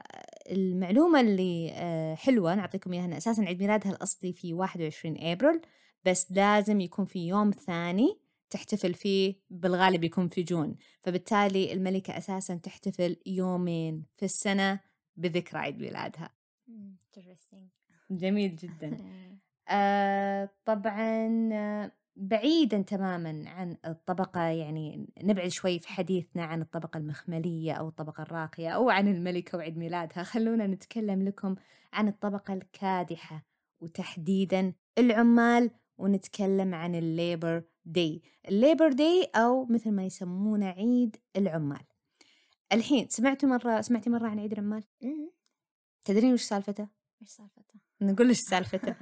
المعلومة 0.52 1.22
اللي 1.22 1.72
آه، 1.74 2.16
حلوة 2.16 2.56
نعطيكم 2.56 2.94
إياها 2.94 3.06
أن 3.06 3.14
أساسا 3.14 3.42
عيد 3.42 3.60
ميلادها 3.62 3.92
الأصلي 3.92 4.34
في 4.34 4.54
21 4.54 5.18
أبريل. 5.20 5.62
بس 6.06 6.32
لازم 6.32 6.80
يكون 6.80 7.06
في 7.06 7.28
يوم 7.28 7.52
ثاني 7.52 8.20
تحتفل 8.50 8.94
فيه 8.94 9.36
بالغالب 9.50 10.04
يكون 10.04 10.28
في 10.28 10.44
جون 10.44 10.76
فبالتالي 11.02 11.74
الملكة 11.74 12.18
أساسا 12.18 12.56
تحتفل 12.56 13.18
يومين 13.26 14.06
في 14.14 14.26
السنة 14.26 14.80
بذكرى 15.16 15.60
عيد 15.60 15.80
ميلادها 15.80 16.30
مم. 16.68 16.96
interesting. 17.20 17.80
جميل 18.12 18.56
جدا. 18.56 18.98
آه 19.72 20.50
طبعا 20.66 21.92
بعيدا 22.16 22.82
تماما 22.82 23.50
عن 23.50 23.78
الطبقة 23.86 24.42
يعني 24.42 25.08
نبعد 25.24 25.48
شوي 25.48 25.80
في 25.80 25.88
حديثنا 25.88 26.44
عن 26.44 26.62
الطبقة 26.62 26.98
المخملية 26.98 27.74
أو 27.74 27.88
الطبقة 27.88 28.24
الراقية 28.24 28.70
أو 28.70 28.90
عن 28.90 29.08
الملكة 29.08 29.58
وعيد 29.58 29.78
ميلادها 29.78 30.24
خلونا 30.24 30.68
نتكلم 30.68 31.24
لكم 31.24 31.56
عن 31.94 32.08
الطبقة 32.08 32.54
الكادحة 32.54 33.46
وتحديدا 33.80 34.74
العمال 34.98 35.72
ونتكلم 36.00 36.76
عن 36.76 36.96
ال 36.96 37.05
Labour 37.05 37.64
Day 37.86 38.22
ال 38.48 38.54
Labour 38.54 38.92
Day 38.92 39.32
أو 39.36 39.66
مثل 39.66 39.92
ما 39.92 40.06
يسمونه 40.06 40.66
عيد 40.66 41.18
العمال 41.36 41.84
الحين 42.74 43.08
سمعتوا 43.10 43.50
مرة 43.50 43.82
سمعتي 43.82 44.10
مرة 44.10 44.28
عن 44.28 44.40
عيد 44.40 44.52
العمال؟ 44.52 44.84
مم. 45.02 45.32
تدرين 46.06 46.34
وش 46.34 46.42
سالفته؟ 46.42 46.88
إيش 47.22 47.30
سالفته؟ 47.30 47.80
نقول 48.02 48.30
لك 48.30 48.36
سالفته 48.50 48.96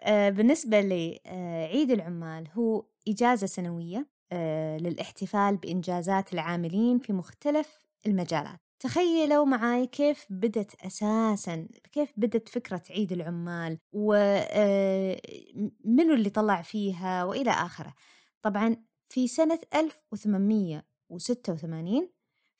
آه، 0.00 0.30
بالنسبة 0.30 0.80
لعيد 0.80 1.90
العمال 1.90 2.48
هو 2.52 2.84
إجازة 3.08 3.46
سنوية 3.46 4.08
آه، 4.32 4.76
للاحتفال 4.76 5.56
بإنجازات 5.56 6.32
العاملين 6.32 6.98
في 6.98 7.12
مختلف 7.12 7.86
المجالات 8.06 8.60
تخيلوا 8.80 9.44
معاي 9.44 9.86
كيف 9.86 10.26
بدت 10.30 10.74
أساسا 10.84 11.68
كيف 11.92 12.12
بدت 12.16 12.48
فكرة 12.48 12.82
عيد 12.90 13.12
العمال 13.12 13.78
ومنو 13.92 14.24
اللي 16.14 16.30
طلع 16.30 16.62
فيها 16.62 17.24
وإلى 17.24 17.50
آخره. 17.50 17.94
طبعا 18.42 18.76
في 19.08 19.28
سنة 19.28 19.58
1886 19.74 22.10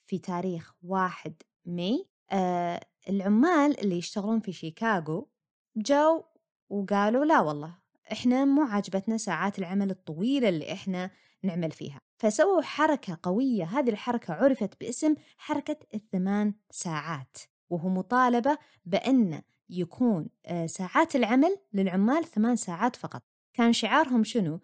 في 0.06 0.18
تاريخ 0.18 0.74
1 0.82 1.42
ماي 1.66 2.06
آه، 2.32 2.80
العمال 3.08 3.80
اللي 3.80 3.98
يشتغلون 3.98 4.40
في 4.40 4.52
شيكاغو 4.52 5.30
جو 5.76 6.22
وقالوا 6.70 7.24
لا 7.24 7.40
والله 7.40 7.78
إحنا 8.12 8.44
مو 8.44 8.62
عاجبتنا 8.62 9.16
ساعات 9.16 9.58
العمل 9.58 9.90
الطويلة 9.90 10.48
اللي 10.48 10.72
إحنا 10.72 11.10
نعمل 11.42 11.70
فيها. 11.70 12.00
فسووا 12.18 12.62
حركة 12.62 13.18
قوية 13.22 13.64
هذه 13.64 13.90
الحركة 13.90 14.34
عرفت 14.34 14.80
باسم 14.80 15.14
حركة 15.38 15.76
الثمان 15.94 16.54
ساعات 16.70 17.36
وهو 17.70 17.88
مطالبة 17.88 18.58
بأن 18.84 19.42
يكون 19.70 20.28
آه، 20.46 20.66
ساعات 20.66 21.16
العمل 21.16 21.56
للعمال 21.72 22.24
ثمان 22.24 22.56
ساعات 22.56 22.96
فقط. 22.96 23.22
كان 23.54 23.72
شعارهم 23.72 24.24
شنو؟ 24.24 24.60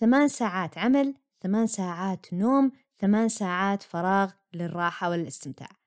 ثمان 0.00 0.28
ساعات 0.28 0.78
عمل 0.78 1.14
ثمان 1.42 1.66
ساعات 1.66 2.26
نوم 2.32 2.72
ثمان 3.00 3.28
ساعات 3.28 3.82
فراغ 3.82 4.30
للراحة 4.54 5.10
والاستمتاع. 5.10 5.85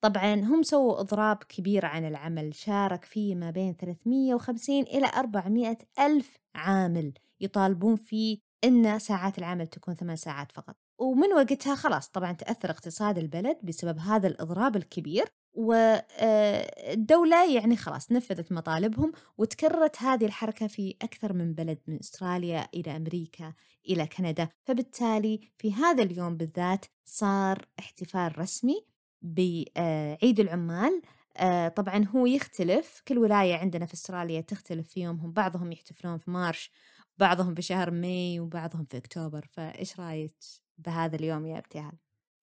طبعا 0.00 0.34
هم 0.34 0.62
سووا 0.62 1.00
إضراب 1.00 1.36
كبير 1.36 1.86
عن 1.86 2.04
العمل 2.04 2.54
شارك 2.54 3.04
فيه 3.04 3.34
ما 3.34 3.50
بين 3.50 3.76
350 3.76 4.82
إلى 4.82 5.10
400 5.16 5.78
ألف 5.98 6.36
عامل 6.54 7.12
يطالبون 7.40 7.96
فيه 7.96 8.38
إن 8.64 8.98
ساعات 8.98 9.38
العمل 9.38 9.66
تكون 9.66 9.94
ثمان 9.94 10.16
ساعات 10.16 10.52
فقط. 10.52 10.76
ومن 10.98 11.32
وقتها 11.32 11.74
خلاص 11.74 12.08
طبعا 12.08 12.32
تأثر 12.32 12.70
اقتصاد 12.70 13.18
البلد 13.18 13.56
بسبب 13.62 13.98
هذا 13.98 14.28
الإضراب 14.28 14.76
الكبير 14.76 15.24
والدولة 15.52 17.54
يعني 17.54 17.76
خلاص 17.76 18.12
نفذت 18.12 18.52
مطالبهم 18.52 19.12
وتكررت 19.38 20.02
هذه 20.02 20.24
الحركة 20.24 20.66
في 20.66 20.96
أكثر 21.02 21.32
من 21.32 21.54
بلد 21.54 21.78
من 21.86 21.98
أستراليا 21.98 22.68
إلى 22.74 22.96
أمريكا 22.96 23.54
إلى 23.88 24.06
كندا. 24.06 24.48
فبالتالي 24.64 25.40
في 25.58 25.74
هذا 25.74 26.02
اليوم 26.02 26.36
بالذات 26.36 26.84
صار 27.04 27.68
احتفال 27.78 28.38
رسمي 28.38 28.89
بعيد 29.22 30.40
العمال. 30.40 31.02
آه، 31.36 31.68
طبعا 31.68 32.04
هو 32.04 32.26
يختلف. 32.26 33.02
كل 33.08 33.18
ولاية 33.18 33.54
عندنا 33.54 33.86
في 33.86 33.94
أستراليا 33.94 34.40
تختلف 34.40 34.88
في 34.88 35.00
يومهم. 35.00 35.32
بعضهم 35.32 35.72
يحتفلون 35.72 36.18
في 36.18 36.30
March 36.30 36.70
بعضهم 37.18 37.54
في 37.54 37.62
شهر 37.62 37.90
ماي 37.90 38.40
وبعضهم 38.40 38.84
في 38.84 38.96
أكتوبر. 38.96 39.48
فإيش 39.52 40.00
رأيك 40.00 40.34
بهذا 40.78 41.16
اليوم 41.16 41.46
يا 41.46 41.58
ابتهال؟ 41.58 41.92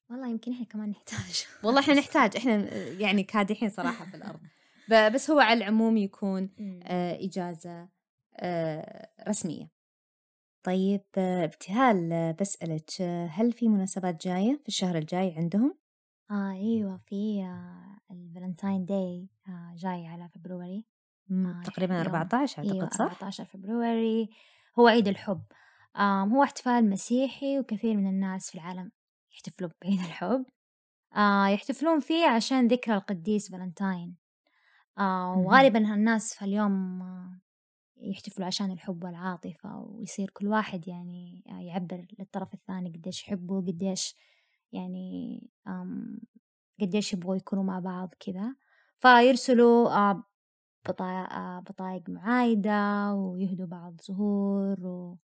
والله 0.09 0.29
يمكن 0.29 0.51
إحنا 0.51 0.65
كمان 0.65 0.89
نحتاج. 0.89 1.45
والله 1.63 1.79
إحنا 1.81 1.93
نحتاج. 1.99 2.37
إحنا 2.37 2.73
يعني 2.75 3.23
كادحين 3.23 3.69
صراحة 3.69 4.05
في 4.05 4.17
الأرض. 4.17 4.39
بس 5.15 5.31
هو 5.31 5.39
على 5.39 5.57
العموم 5.57 5.97
يكون. 5.97 6.49
آه، 6.83 7.25
إجازة 7.25 7.89
آه، 8.39 9.09
رسمية. 9.27 9.69
طيب 10.63 11.01
ابتهال 11.17 12.33
بسألك 12.39 13.01
هل 13.29 13.51
في 13.53 13.67
مناسبات 13.67 14.27
جاية 14.27 14.59
في 14.63 14.67
الشهر 14.67 14.97
الجاي 14.97 15.33
عندهم؟ 15.37 15.77
آه 16.31 16.51
أيوة 16.51 16.97
في 16.97 17.43
آه 17.43 17.97
ال 18.11 18.19
Valentine 18.19 18.85
Day 18.85 19.27
آه 19.47 19.73
جاي 19.77 20.07
على 20.07 20.29
February. 20.29 20.85
مم، 21.29 21.47
آه 21.47 21.63
تقريبا 21.63 21.93
يوم. 21.95 22.03
14 22.05 22.61
أيوة 22.63 22.83
أعتقد 22.83 22.93
صح؟ 22.93 23.05
14 23.05 23.45
February. 23.45 24.29
هو 24.79 24.87
عيد 24.87 25.07
الحب. 25.07 25.43
آم 25.97 26.33
هو 26.33 26.43
احتفال 26.43 26.89
مسيحي 26.89 27.59
وكثير 27.59 27.97
من 27.97 28.07
الناس 28.07 28.49
في 28.49 28.55
العالم 28.55 28.91
يحتفلوا 29.31 29.69
بعيد 29.81 29.99
الحب. 29.99 30.45
آه 31.15 31.47
يحتفلون 31.47 31.99
فيه 31.99 32.25
عشان 32.27 32.67
ذكرى 32.67 32.95
القديس 32.95 33.51
فالنتاين. 33.51 34.15
آه. 34.97 35.37
وغالبا 35.37 35.79
الناس 35.93 36.33
في 36.33 36.45
اليوم 36.45 37.01
آه 37.01 37.39
يحتفلوا 37.97 38.47
عشان 38.47 38.71
الحب 38.71 39.03
والعاطفة 39.03 39.77
ويصير 39.79 40.29
كل 40.29 40.47
واحد 40.47 40.87
يعني 40.87 41.43
آه، 41.49 41.59
يعبر 41.61 42.05
للطرف 42.19 42.53
الثاني 42.53 42.89
قديش 42.89 43.23
يحبه 43.23 43.61
قديش 43.61 44.15
يعني 44.71 45.41
آم 45.67 46.19
قديش 46.81 47.13
يبغوا 47.13 47.35
يكونوا 47.35 47.63
مع 47.63 47.79
بعض 47.79 48.13
كذا 48.19 48.55
فيرسلوا 48.97 49.89
آه، 49.89 50.23
آه، 50.99 51.59
بطايق 51.59 52.09
معايدة 52.09 53.13
ويهدوا 53.13 53.67
بعض 53.67 54.01
زهور 54.01 54.87
و... 54.87 55.17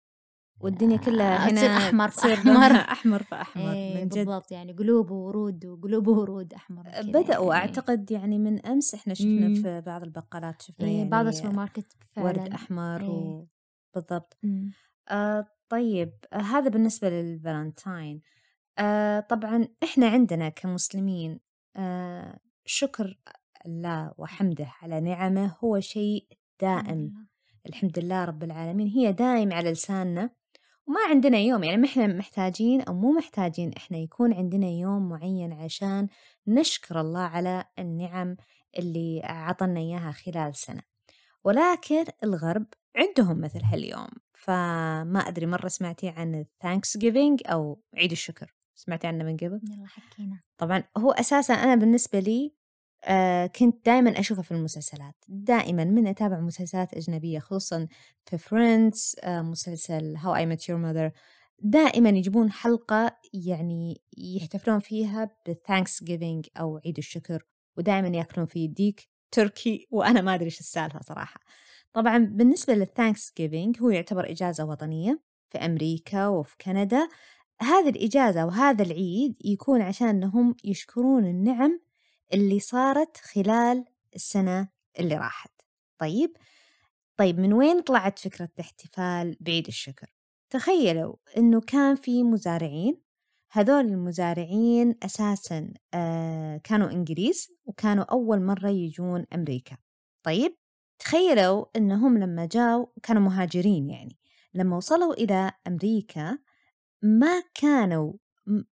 والدنيا 0.60 0.96
كلها 0.96 1.36
هنا 1.48 1.56
تصير 1.56 1.70
أحمر 1.70 2.08
في 2.08 2.16
تصير 2.16 2.32
أحمر. 2.32 2.76
أحمر 2.76 3.22
في 3.22 3.34
أحمر 3.42 3.72
إيه 3.72 3.94
من 3.94 4.08
جد 4.08 4.14
بالضبط 4.14 4.52
يعني 4.52 4.72
قلوب 4.72 5.10
وورود 5.10 5.66
وقلوب 5.66 6.08
وورود 6.08 6.52
أحمر 6.52 6.82
بدأوا 7.02 7.54
يعني. 7.54 7.68
أعتقد 7.68 8.10
يعني 8.10 8.38
من 8.38 8.66
أمس 8.66 8.94
إحنا 8.94 9.14
شفنا 9.14 9.48
مم. 9.48 9.54
في 9.54 9.80
بعض 9.80 10.02
البقالات 10.02 10.62
شفنا 10.62 10.86
إيه 10.86 10.98
يعني 10.98 11.10
بعض 11.10 11.26
السوبر 11.26 11.56
ماركت 11.56 11.96
فعلا 12.12 12.26
ورد 12.28 12.48
أحمر 12.48 13.00
إيه. 13.00 13.08
و... 13.08 13.46
بالضبط 13.94 14.38
مم. 14.42 14.72
آه 15.08 15.46
طيب 15.68 16.12
آه 16.32 16.36
هذا 16.36 16.68
بالنسبة 16.68 17.08
للفالنتاين 17.10 18.20
آه 18.78 19.20
طبعا 19.20 19.68
إحنا 19.82 20.08
عندنا 20.08 20.48
كمسلمين 20.48 21.40
آه 21.76 22.38
شكر 22.64 23.18
الله 23.66 24.14
وحمده 24.18 24.66
على 24.82 25.00
نعمه 25.00 25.56
هو 25.64 25.80
شيء 25.80 26.26
دائم. 26.60 27.26
الحمد 27.66 27.98
لله 27.98 28.24
رب 28.24 28.42
العالمين. 28.42 28.86
هي 28.88 29.12
دائم 29.12 29.52
على 29.52 29.72
لساننا. 29.72 30.30
وما 30.86 31.00
عندنا 31.10 31.38
يوم 31.38 31.64
يعني 31.64 31.76
ما 31.76 31.88
إحنا 31.88 32.06
محتاجين 32.06 32.80
أو 32.80 32.94
مو 32.94 33.12
محتاجين 33.12 33.72
إحنا 33.76 33.98
يكون 33.98 34.34
عندنا 34.34 34.66
يوم 34.66 35.08
معين 35.08 35.52
عشان 35.52 36.08
نشكر 36.46 37.00
الله 37.00 37.20
على 37.20 37.64
النعم 37.78 38.36
اللي 38.78 39.20
عطنا 39.24 39.80
إياها 39.80 40.12
خلال 40.12 40.56
سنة. 40.56 40.82
ولكن 41.44 42.04
الغرب 42.24 42.66
عندهم 42.96 43.40
مثل 43.40 43.60
هاليوم. 43.64 44.08
فما 44.34 45.18
أدري 45.18 45.46
مرة 45.46 45.68
سمعتي 45.68 46.08
عن 46.08 46.44
Thanksgiving 46.60 47.42
أو 47.46 47.82
عيد 47.96 48.10
الشكر. 48.10 48.54
سمعتي 48.74 49.06
عنه 49.06 49.24
من 49.24 49.36
قبل؟ 49.36 49.60
يلا 49.64 49.86
حكينا. 49.86 50.40
طبعا 50.58 50.84
هو 50.96 51.12
أساسا 51.12 51.54
أنا 51.54 51.74
بالنسبة 51.74 52.18
لي 52.18 52.54
آه 53.04 53.46
كنت 53.46 53.86
دائما 53.86 54.20
أشوفه 54.20 54.42
في 54.42 54.52
المسلسلات 54.52 55.14
دائما 55.28 55.84
من 55.84 56.06
أتابع 56.06 56.40
مسلسلات 56.40 56.94
أجنبية 56.94 57.38
خصوصا 57.38 57.88
في 58.26 58.38
Friends 58.38 59.16
آه 59.22 59.42
مسلسل 59.42 60.16
How 60.16 60.34
I 60.34 60.46
Met 60.46 60.68
Your 60.68 60.78
Mother 60.78 61.10
دائما 61.58 62.08
يجيبون 62.08 62.52
حلقة 62.52 63.16
يعني 63.32 64.00
يحتفلون 64.18 64.78
فيها 64.78 65.30
بال 65.46 66.04
Thanksgiving 66.04 66.46
أو 66.60 66.80
عيد 66.84 66.98
الشكر 66.98 67.46
ودائما 67.76 68.08
يأكلون 68.08 68.46
فيه 68.46 68.68
ديك 68.68 69.08
تركي 69.30 69.86
وأنا 69.90 70.20
ما 70.20 70.34
أدري 70.34 70.44
إيش 70.44 70.60
السالفة 70.60 71.00
صراحة. 71.00 71.40
طبعا 71.92 72.18
بالنسبة 72.18 72.74
لل 72.74 73.32
Thanksgiving 73.36 73.82
هو 73.82 73.90
يعتبر 73.90 74.30
إجازة 74.30 74.64
وطنية 74.64 75.20
في 75.50 75.58
أمريكا 75.58 76.26
وفي 76.26 76.56
كندا. 76.60 77.08
هذه 77.62 77.88
الإجازة 77.88 78.46
وهذا 78.46 78.82
العيد 78.82 79.36
يكون 79.44 79.82
عشان 79.82 80.08
أنهم 80.08 80.56
يشكرون 80.64 81.24
النعم 81.24 81.80
اللي 82.34 82.60
صارت 82.60 83.16
خلال 83.16 83.84
السنة 84.14 84.68
اللي 85.00 85.16
راحت. 85.16 85.50
طيب؟ 85.98 86.36
طيب 87.16 87.40
من 87.40 87.52
وين 87.52 87.80
طلعت 87.80 88.18
فكرة 88.18 88.48
الاحتفال 88.54 89.36
بعيد 89.40 89.66
الشكر؟ 89.66 90.14
تخيلوا 90.50 91.16
أنه 91.36 91.60
كان 91.60 91.96
في 91.96 92.22
مزارعين 92.22 93.00
هذول 93.50 93.84
المزارعين 93.84 94.94
أساسا 95.02 95.74
آه 95.94 96.56
كانوا 96.64 96.90
إنجليز 96.90 97.48
وكانوا 97.64 98.04
أول 98.04 98.42
مرة 98.42 98.68
يجون 98.68 99.26
أمريكا. 99.34 99.76
طيب؟ 100.22 100.56
تخيلوا 100.98 101.66
أنهم 101.76 102.18
لما 102.18 102.46
جاوا 102.46 102.86
كانوا 103.02 103.22
مهاجرين 103.22 103.90
يعني. 103.90 104.18
لما 104.54 104.76
وصلوا 104.76 105.14
إلى 105.14 105.52
أمريكا 105.66 106.38
ما 107.04 107.42
كانوا 107.54 108.12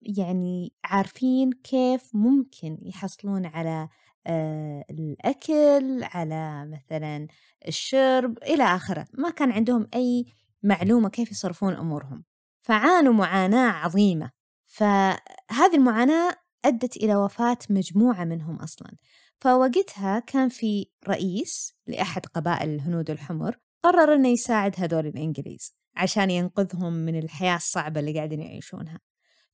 يعني 0.03 0.73
عارفين 0.85 1.53
كيف 1.53 2.11
ممكن 2.15 2.79
يحصلون 2.83 3.47
على 3.47 3.89
آه، 4.27 4.85
الأكل 4.91 6.01
على 6.03 6.67
مثلا 6.67 7.27
الشرب 7.69 8.39
إلى 8.43 8.63
آخره. 8.65 9.07
ما 9.13 9.31
كان 9.31 9.53
عندهم 9.53 9.89
أي 9.95 10.25
معلومة 10.63 11.09
كيف 11.09 11.31
يصرفون 11.31 11.75
أمورهم. 11.75 12.25
فعانوا 12.63 13.13
معاناة 13.13 13.71
عظيمة. 13.71 14.31
فهذه 14.67 15.75
المعاناة 15.75 16.35
أدت 16.65 16.97
إلى 16.97 17.17
وفاة 17.17 17.59
مجموعة 17.71 18.25
منهم 18.25 18.57
أصلا. 18.57 18.97
فوقتها 19.41 20.19
كان 20.19 20.49
في 20.49 20.87
رئيس 21.09 21.75
لأحد 21.87 22.27
قبائل 22.27 22.71
الهنود 22.71 23.11
الحمر 23.11 23.59
قرر 23.85 24.15
أنه 24.15 24.29
يساعد 24.29 24.75
هذول 24.79 25.07
الإنجليز. 25.07 25.82
عشان 25.97 26.31
ينقذهم 26.31 26.93
من 26.93 27.19
الحياة 27.19 27.57
الصعبة 27.57 28.01
اللي 28.01 28.15
قاعدين 28.15 28.41
يعيشونها. 28.41 29.01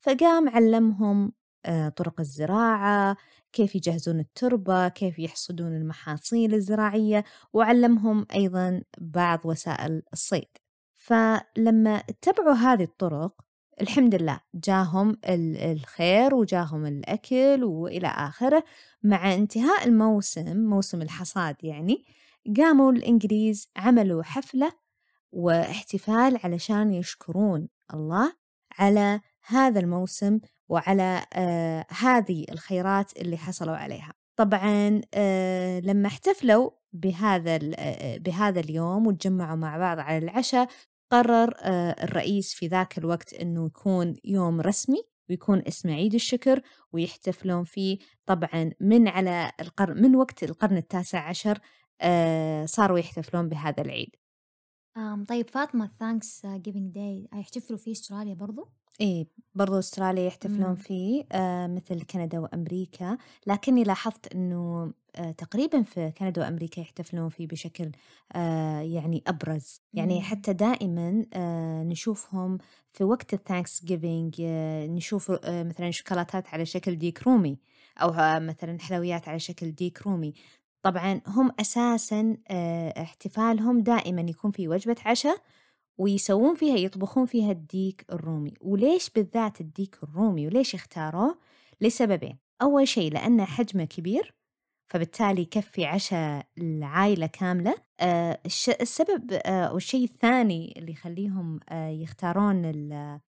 فقام 0.01 0.49
علمهم 0.49 1.33
آه، 1.67 1.89
طرق 1.89 2.21
الزراعة 2.21 3.17
كيف 3.53 3.75
يجهزون 3.75 4.21
التربة 4.21 4.89
كيف 4.89 5.19
يحصدون 5.19 5.77
المحاصيل 5.77 6.55
الزراعية 6.55 7.25
وعلمهم 7.53 8.27
أيضا 8.35 8.83
بعض 8.99 9.41
وسائل 9.45 10.03
الصيد. 10.13 10.49
فلما 10.95 11.97
اتبعوا 11.97 12.55
هذه 12.55 12.83
الطرق 12.83 13.35
الحمد 13.81 14.15
لله 14.15 14.41
جاهم 14.55 15.11
ال- 15.29 15.57
الخير 15.57 16.35
وجاهم 16.35 16.87
الأكل 16.87 17.65
وإلى 17.65 18.07
آخره. 18.09 18.65
مع 19.03 19.35
انتهاء 19.35 19.89
الموسم 19.89 20.57
موسم 20.57 21.03
الحصاد 21.03 21.57
يعني 21.63 22.05
قاموا 22.57 22.93
الإنجليز 22.93 23.71
عملوا 23.77 24.23
حفلة 24.23 24.73
واحتفال 25.33 26.39
علشان 26.45 26.93
يشكرون 26.95 27.69
الله 27.95 28.33
على 28.79 29.21
هذا 29.47 29.81
الموسم 29.81 30.39
وعلى 30.69 31.27
آه 31.35 31.87
هذه 32.01 32.45
الخيرات 32.53 33.17
اللي 33.17 33.37
حصلوا 33.37 33.77
عليها. 33.77 34.13
طبعا 34.37 35.01
آه 35.15 35.81
لما 35.81 36.09
احتفلوا 36.09 36.71
بهذا 36.93 37.57
ال- 37.57 37.75
آه، 37.79 38.17
بهذا 38.17 38.61
اليوم 38.61 39.07
وتجمعوا 39.07 39.57
مع 39.57 39.79
بعض 39.79 39.99
على 39.99 40.19
العشاء 40.19 40.69
قرر 41.11 41.55
آه 41.63 42.05
الرئيس 42.05 42.55
في 42.55 42.67
ذاك 42.67 42.99
الوقت 42.99 43.35
إنه 43.35 43.67
يكون 43.67 44.17
يوم 44.25 44.61
رسمي 44.61 45.03
ويكون 45.31 45.63
اسمه 45.69 45.93
عيد 45.93 46.15
الشكر 46.15 46.61
ويحتفلون 46.93 47.65
فيه. 47.65 47.99
طبعا 48.27 48.71
من 48.81 49.09
على 49.09 49.53
القرن 49.61 50.03
من 50.03 50.17
وقت 50.17 50.43
القرن 50.43 50.77
التاسع 50.77 51.29
عشر 51.29 51.59
آه 52.01 52.67
صاروا 52.67 52.99
يحتفلون 52.99 53.49
بهذا 53.49 53.83
العيد. 53.83 54.11
آم 54.97 55.25
طيب 55.25 55.51
فاطمة 55.51 55.91
Thanksgiving 56.01 56.95
Day 56.95 57.29
يحتفلوا 57.35 57.79
فيه 57.79 57.93
أستراليا 57.93 58.35
برضو؟ 58.35 58.69
إيه 59.01 59.27
برضو 59.55 59.79
أستراليا 59.79 60.23
يحتفلون 60.27 60.69
مم. 60.69 60.75
فيه 60.75 61.25
آه 61.33 61.67
مثل 61.67 62.03
كندا 62.03 62.39
وأمريكا 62.39 63.19
لكني 63.47 63.85
لاحظت 63.85 64.35
أنه 64.35 64.93
آه 65.17 65.31
تقريبا 65.31 65.83
في 65.83 66.11
كندا 66.19 66.43
وأمريكا 66.43 66.81
يحتفلون 66.81 67.29
فيه 67.29 67.47
بشكل 67.47 67.91
آه 68.33 68.81
يعني 68.81 69.23
أبرز 69.27 69.81
يعني 69.95 70.15
مم. 70.15 70.21
حتى 70.21 70.53
دائما 70.53 71.27
آه 71.35 71.83
نشوفهم 71.83 72.59
في 72.91 73.05
وقت 73.05 73.35
ال 73.35 73.85
Thanksgiving 73.85 74.35
آه 74.41 74.87
نشوف 74.87 75.31
آه 75.31 75.63
مثلا 75.63 75.91
شوكولاتات 75.91 76.49
على 76.49 76.67
شكل 76.67 76.97
ديك 76.99 77.23
رومي 77.23 77.59
أو 78.03 78.09
آه 78.11 78.39
مثلا 78.39 78.79
حلويات 78.81 79.29
على 79.29 79.39
شكل 79.39 79.73
ديك 79.73 80.03
رومي 80.03 80.35
طبعا 80.83 81.21
هم 81.27 81.51
أساسا 81.61 82.37
آه 82.49 83.03
احتفالهم 83.03 83.81
دائما 83.81 84.21
يكون 84.21 84.51
في 84.51 84.69
وجبة 84.69 84.97
عشاء 85.07 85.43
ويسوون 85.99 86.55
فيها 86.55 86.77
يطبخون 86.77 87.27
فيها 87.27 87.53
الديك 87.53 88.05
الرومي. 88.13 88.55
وليش 88.61 89.11
بالذات 89.11 89.61
الديك 89.61 89.99
الرومي 90.03 90.47
وليش 90.47 90.75
اختاروه؟ 90.75 91.39
لسببين. 91.81 92.39
أول 92.63 92.89
شيء 92.89 93.13
لأنه 93.13 93.45
حجمه 93.45 93.85
كبير 93.85 94.35
فبالتالي 94.91 95.43
يكفي 95.43 95.85
عشاء 95.87 96.47
العائلة 96.59 97.27
كاملة. 97.27 97.75
آه 98.01 98.41
السبب 98.81 99.33
آه 99.33 99.73
والشيء 99.75 100.05
الثاني 100.05 100.75
اللي 100.79 100.93
يخليهم 100.93 101.61
يختارون 101.73 102.63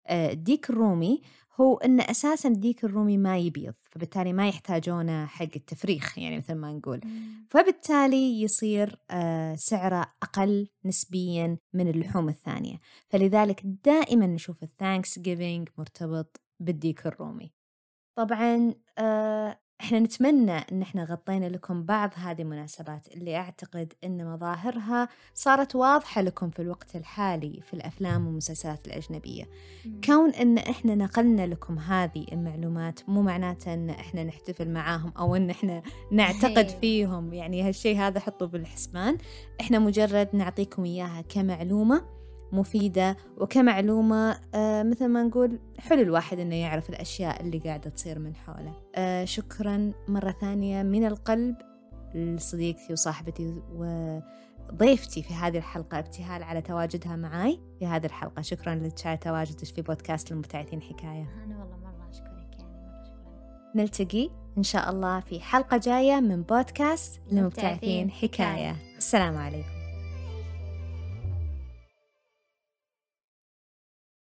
آه، 0.07 0.31
الديك 0.31 0.69
الرومي 0.69 1.21
هو 1.61 1.77
أن 1.77 2.01
أساسا 2.01 2.49
الديك 2.49 2.83
الرومي 2.83 3.17
ما 3.17 3.37
يبيض 3.37 3.73
فبالتالي 3.91 4.33
ما 4.33 4.47
يحتاجونه 4.47 5.25
حق 5.25 5.47
التفريخ 5.55 6.17
يعني 6.17 6.37
مثل 6.37 6.53
ما 6.55 6.71
نقول. 6.71 7.01
فبالتالي 7.49 8.41
يصير 8.41 8.99
آه، 9.11 9.55
سعره 9.55 10.13
أقل 10.23 10.67
نسبيا 10.85 11.57
من 11.73 11.87
اللحوم 11.89 12.29
الثانية. 12.29 12.77
فلذلك 13.09 13.61
دائما 13.65 14.27
نشوف 14.27 14.63
ال 14.63 15.19
Thanksgiving 15.19 15.69
مرتبط 15.77 16.41
بالديك 16.59 17.07
الرومي. 17.07 17.53
طبعا 18.15 18.73
آه، 18.97 19.60
إحنا 19.81 19.99
نتمنى 19.99 20.57
إن 20.71 20.81
إحنا 20.81 21.03
غطينا 21.03 21.45
لكم 21.45 21.83
بعض 21.83 22.09
هذه 22.15 22.41
المناسبات 22.41 23.07
اللي 23.13 23.35
أعتقد 23.35 23.93
إن 24.03 24.33
مظاهرها 24.33 25.09
صارت 25.33 25.75
واضحة 25.75 26.21
لكم 26.21 26.49
في 26.49 26.61
الوقت 26.61 26.95
الحالي 26.95 27.61
في 27.61 27.73
الأفلام 27.73 28.27
والمسلسلات 28.27 28.87
الأجنبية. 28.87 29.49
كون 30.05 30.29
إن 30.29 30.57
إحنا 30.57 30.95
نقلنا 30.95 31.47
لكم 31.47 31.79
هذه 31.79 32.25
المعلومات 32.31 33.09
مو 33.09 33.21
معناته 33.21 33.73
إن 33.73 33.89
إحنا 33.89 34.23
نحتفل 34.23 34.69
معاهم 34.69 35.13
أو 35.17 35.35
إن 35.35 35.49
إحنا 35.49 35.81
نعتقد. 36.11 36.69
فيهم 36.69 37.33
يعني 37.33 37.61
هالشيء 37.63 37.97
هذا 37.97 38.19
حطه 38.19 38.45
بالحسبان. 38.45 39.17
إحنا 39.61 39.79
مجرد 39.79 40.29
نعطيكم 40.33 40.85
إياها 40.85 41.21
كمعلومة 41.21 42.20
مفيدة 42.53 43.17
وكمعلومة 43.37 44.39
آه 44.55 44.83
مثل 44.83 45.07
ما 45.07 45.23
نقول 45.23 45.59
حلو 45.79 46.01
الواحد 46.01 46.39
إنه 46.39 46.55
يعرف 46.55 46.89
الأشياء 46.89 47.41
اللي 47.41 47.59
قاعدة 47.59 47.89
تصير 47.89 48.19
من 48.19 48.35
حوله. 48.35 48.73
آه 48.95 49.25
شكرا 49.25 49.91
مرة 50.07 50.35
ثانية 50.41 50.83
من 50.83 51.05
القلب 51.05 51.55
لصديقتي 52.15 52.93
وصاحبتي 52.93 53.61
وضيفتي 53.75 55.23
في 55.23 55.33
هذه 55.33 55.57
الحلقة 55.57 55.99
ابتهال 55.99 56.43
على 56.43 56.61
تواجدها 56.61 57.15
معاي 57.15 57.59
في 57.79 57.87
هذه 57.87 58.05
الحلقة. 58.05 58.41
شكرا 58.41 58.89
على 59.05 59.17
تواجدك 59.17 59.65
في 59.65 59.81
بودكاست 59.81 60.31
المبتعثين 60.31 60.81
حكاية. 60.81 61.29
أنا 61.45 61.59
والله 61.59 61.77
مرة 61.77 62.09
أشكرك 62.09 62.59
يعني 62.59 62.73
مرة 62.73 63.03
شكرا. 63.03 63.71
نلتقي 63.75 64.29
إن 64.57 64.63
شاء 64.63 64.89
الله 64.89 65.19
في 65.19 65.39
حلقة 65.39 65.77
جاية 65.77 66.19
من 66.19 66.41
بودكاست 66.41 67.21
المبتعثين 67.31 68.11
حكاية. 68.11 68.75
السلام 68.97 69.37
عليكم. 69.37 69.80